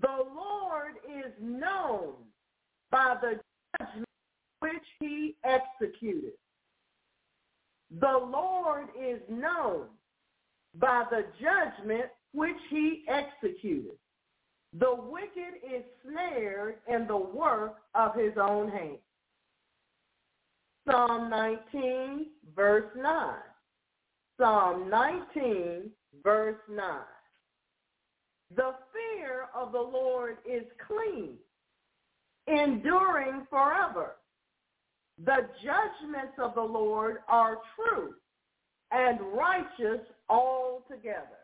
[0.00, 2.12] The Lord is known
[2.94, 3.40] by the
[3.76, 4.06] judgment
[4.60, 6.34] which he executed.
[8.00, 9.86] The Lord is known
[10.78, 13.98] by the judgment which he executed.
[14.78, 18.98] The wicked is snared in the work of his own hand.
[20.88, 23.34] Psalm 19, verse 9.
[24.38, 25.90] Psalm 19,
[26.22, 26.84] verse 9.
[28.54, 31.38] The fear of the Lord is clean,
[32.46, 34.16] enduring forever.
[35.24, 38.14] The judgments of the Lord are true
[38.90, 41.40] and righteous altogether.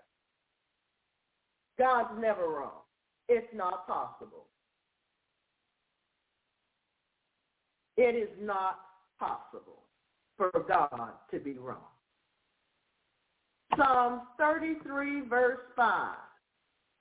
[1.78, 2.82] God's never wrong.
[3.28, 4.46] It's not possible.
[7.96, 8.78] It is not
[9.18, 9.84] possible
[10.36, 11.78] for God to be wrong.
[13.76, 16.16] Psalm 33, verse 5.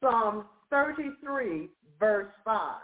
[0.01, 1.69] Psalm 33,
[1.99, 2.75] verse 5.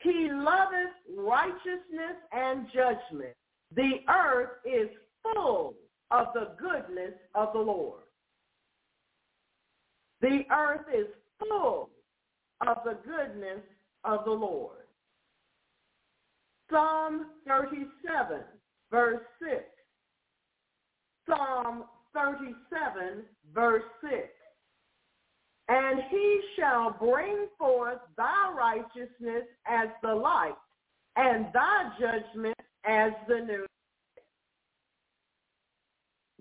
[0.00, 3.34] He loveth righteousness and judgment.
[3.74, 4.88] The earth is
[5.22, 5.74] full
[6.10, 8.02] of the goodness of the Lord.
[10.20, 11.06] The earth is
[11.38, 11.90] full
[12.66, 13.60] of the goodness
[14.04, 14.76] of the Lord.
[16.70, 18.40] Psalm 37,
[18.90, 19.64] verse 6.
[21.26, 21.84] Psalm
[22.14, 23.22] 37,
[23.54, 24.14] verse 6.
[25.68, 30.56] And he shall bring forth thy righteousness as the light,
[31.16, 33.66] and thy judgment as the noon.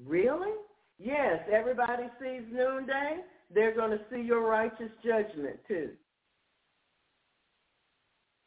[0.06, 0.54] Really?
[1.00, 3.18] Yes, everybody sees noonday.
[3.54, 5.90] They're going to see your righteous judgment too.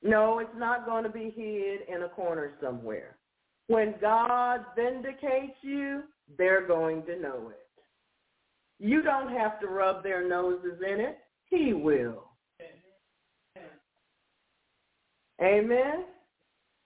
[0.02, 3.16] No, it's not going to be hid in a corner somewhere.
[3.66, 6.02] When God vindicates you,
[6.38, 7.66] they're going to know it.
[8.80, 11.18] You don't have to rub their noses in it.
[11.44, 12.30] He will.
[15.40, 16.04] Amen?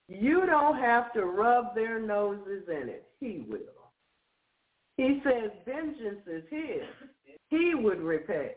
[0.09, 3.07] You don't have to rub their noses in it.
[3.21, 3.91] He will.
[4.97, 6.83] He says vengeance is his.
[7.49, 8.57] He would repay.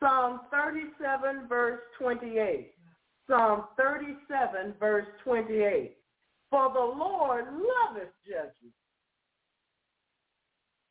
[0.00, 2.72] Psalm 37 verse 28.
[3.30, 5.96] Psalm 37, verse 28.
[6.50, 8.74] For the Lord loveth judgment,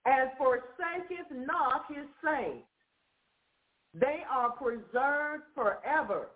[0.06, 2.66] and forsaketh not his saints.
[3.94, 6.30] They are preserved forever,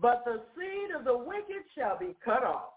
[0.00, 2.72] but the seed of the wicked shall be cut off.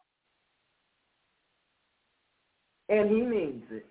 [2.89, 3.85] And he means it.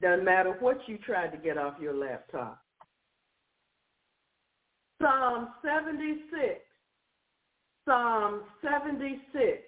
[0.00, 2.62] Doesn't matter what you tried to get off your laptop.
[5.00, 6.60] Psalm 76.
[7.84, 9.62] Psalm 76,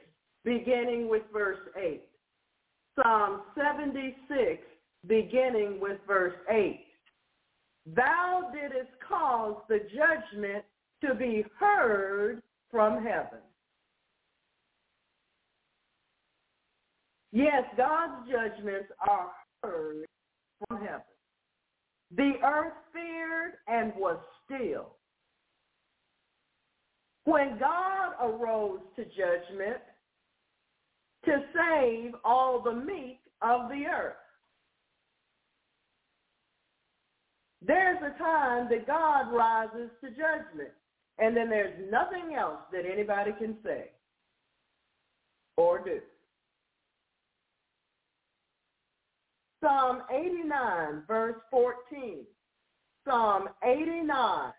[0.44, 2.02] beginning with verse 8.
[3.02, 4.62] Psalm 76,
[5.06, 6.80] beginning with verse 8.
[7.94, 10.64] Thou didst cause the judgment
[11.04, 13.40] to be heard from heaven.
[17.32, 19.30] Yes, God's judgments are
[19.62, 20.04] heard
[20.66, 21.00] from heaven.
[22.16, 24.96] The earth feared and was still
[27.24, 29.78] when God arose to judgment
[31.24, 34.16] to save all the meek of the earth.
[37.66, 40.70] There's a time that God rises to judgment.
[41.18, 43.90] And then there's nothing else that anybody can say
[45.56, 46.00] or do.
[49.62, 52.24] Psalm 89, verse 14.
[53.06, 54.52] Psalm 89,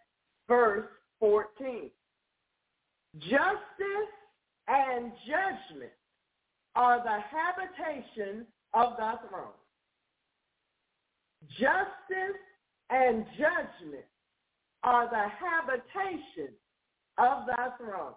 [0.47, 0.85] verse
[1.19, 1.89] 14.
[3.17, 4.11] Justice
[4.67, 5.91] and judgment
[6.75, 9.53] are the habitation of thy throne.
[11.49, 12.39] Justice
[12.89, 14.05] and judgment
[14.83, 16.53] are the habitation
[17.17, 18.13] of thy throne.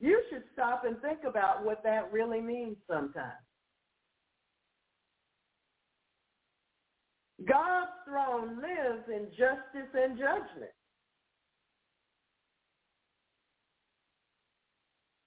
[0.00, 3.32] You should stop and think about what that really means sometimes.
[7.48, 10.72] God's throne lives in justice and judgment.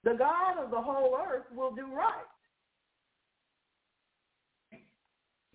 [0.06, 2.14] The God of the whole earth will do right.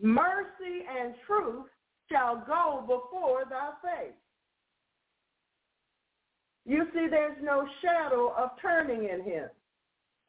[0.02, 1.68] Mercy and truth
[2.12, 4.14] shall go before thy face.
[6.66, 9.48] You see, there's no shadow of turning in him,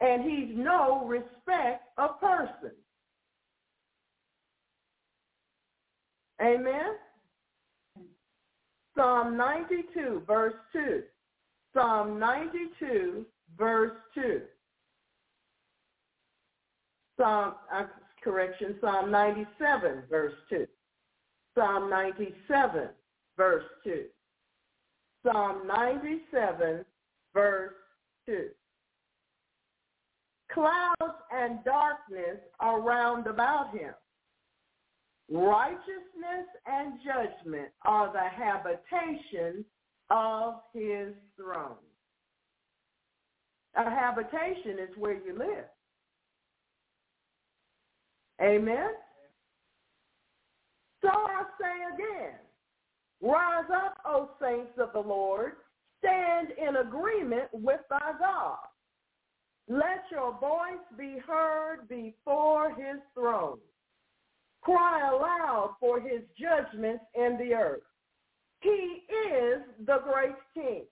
[0.00, 2.76] and he's no respect of person.
[6.40, 6.94] Amen?
[8.96, 11.02] Psalm 92, verse 2.
[11.74, 13.26] Psalm 92,
[13.58, 14.40] verse 2.
[17.18, 17.84] Psalm, uh,
[18.22, 20.66] correction, Psalm 97, verse 2.
[21.56, 22.88] Psalm 97,
[23.36, 24.04] verse 2.
[25.24, 26.84] Psalm 97,
[27.34, 27.74] verse
[28.26, 28.48] 2.
[30.52, 33.94] Clouds and darkness are round about him.
[35.30, 39.64] Righteousness and judgment are the habitation
[40.10, 41.76] of his throne.
[43.76, 45.64] A habitation is where you live.
[48.40, 48.90] Amen?
[51.00, 52.34] So I say again,
[53.20, 55.52] rise up, O saints of the Lord,
[55.98, 58.58] stand in agreement with thy God.
[59.68, 63.58] Let your voice be heard before his throne.
[64.62, 67.82] Cry aloud for his judgments in the earth.
[68.60, 70.84] He is the great king.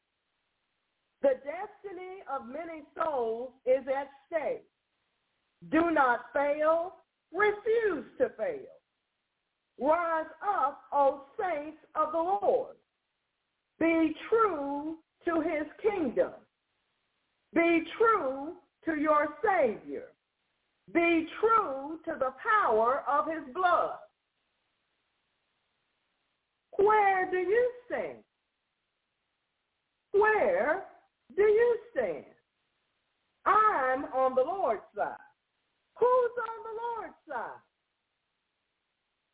[1.23, 4.65] The destiny of many souls is at stake.
[5.71, 6.95] Do not fail.
[7.33, 8.67] Refuse to fail.
[9.79, 12.77] Rise up, O saints of the Lord.
[13.79, 16.33] Be true to his kingdom.
[17.55, 20.09] Be true to your Savior.
[20.93, 23.97] Be true to the power of his blood.
[26.77, 28.19] Where do you stand?
[30.13, 30.85] Where
[31.37, 32.25] do you stand?
[33.47, 35.17] I'm on the Lord's side.
[35.99, 37.61] Who's on the Lord's side?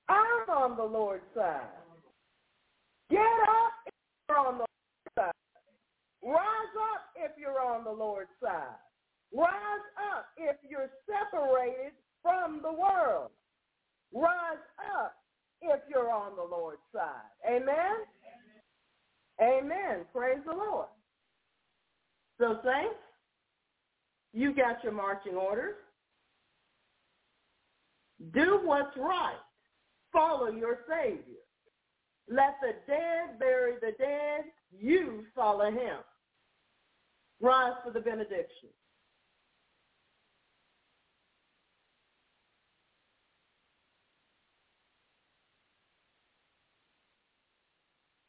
[0.09, 1.66] I'm on the Lord's side.
[3.10, 3.94] Get up if
[4.28, 5.32] you're on the Lord's side.
[6.23, 8.78] Rise up if you're on the Lord's side.
[9.35, 11.93] Rise up if you're separated
[12.23, 13.31] from the world.
[14.12, 14.62] Rise
[14.97, 15.16] up
[15.62, 17.31] if you're on the Lord's side.
[17.48, 18.06] Amen?
[19.40, 20.06] Amen.
[20.12, 20.89] Praise the Lord.
[22.39, 22.97] So, saints,
[24.33, 25.77] you got your marching orders.
[28.33, 29.39] Do what's right.
[30.13, 31.41] Follow your Savior.
[32.29, 34.45] Let the dead bury the dead.
[34.77, 35.99] You follow him.
[37.41, 38.71] Rise for the benediction.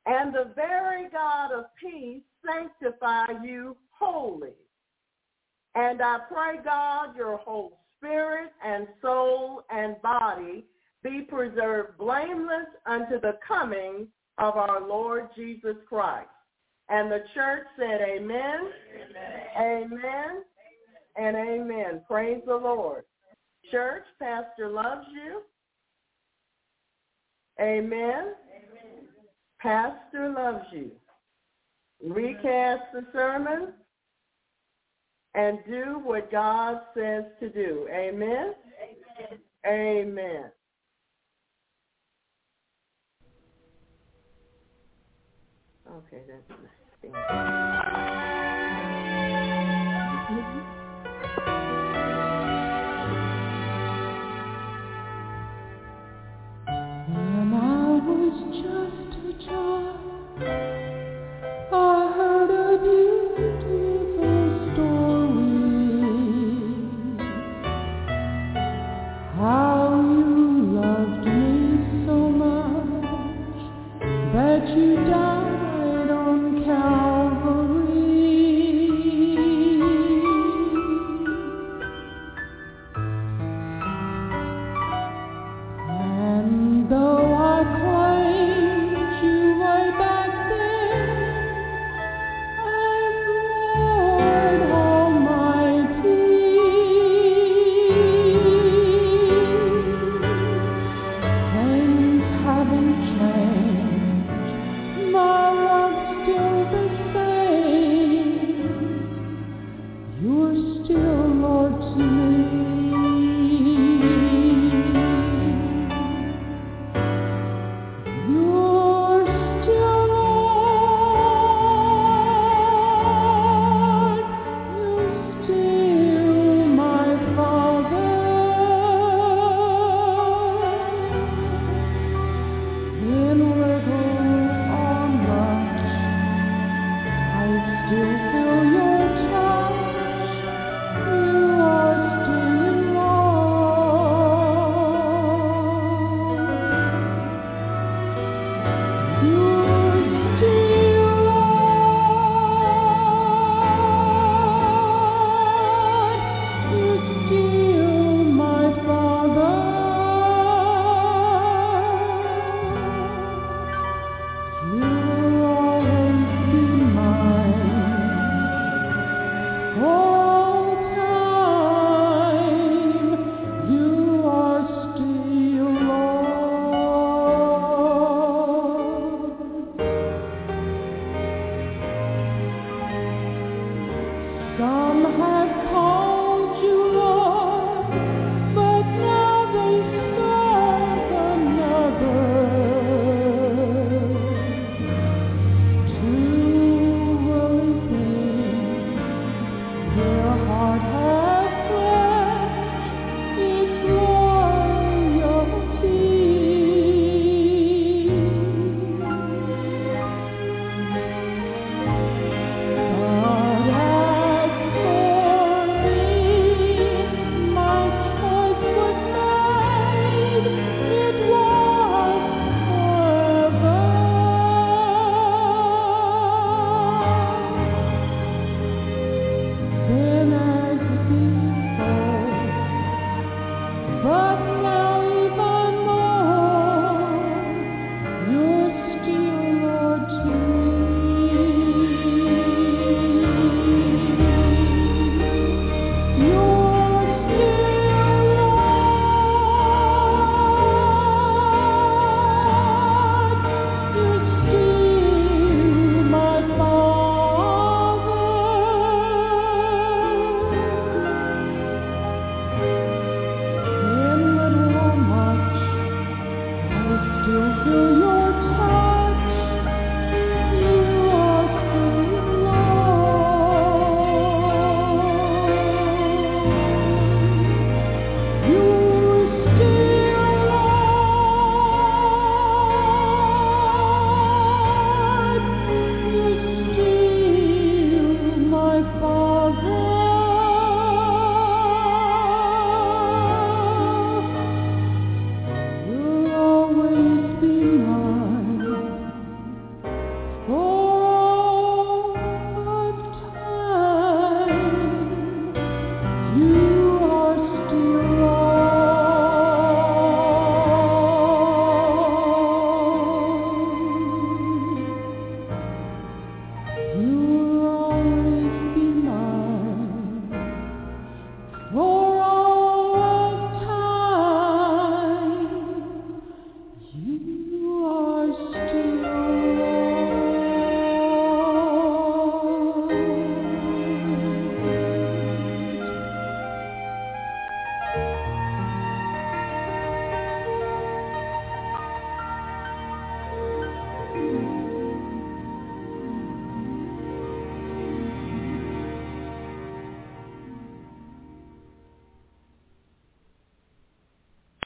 [0.05, 4.53] And the very God of peace sanctify you wholly.
[5.75, 10.65] And I pray, God, your whole spirit and soul and body
[11.03, 14.07] be preserved blameless unto the coming
[14.37, 16.29] of our Lord Jesus Christ.
[16.89, 18.71] And the church said amen,
[19.59, 20.43] amen, amen
[21.17, 22.01] and amen.
[22.07, 23.03] Praise the Lord.
[23.71, 25.41] Church, Pastor loves you.
[27.59, 28.33] Amen.
[29.59, 30.91] Pastor loves you.
[32.03, 33.73] Recast the sermon
[35.37, 37.87] and do what God says to do.
[37.93, 38.53] Amen?
[38.83, 39.39] Amen.
[39.67, 40.51] Amen.
[45.89, 47.76] Okay, that's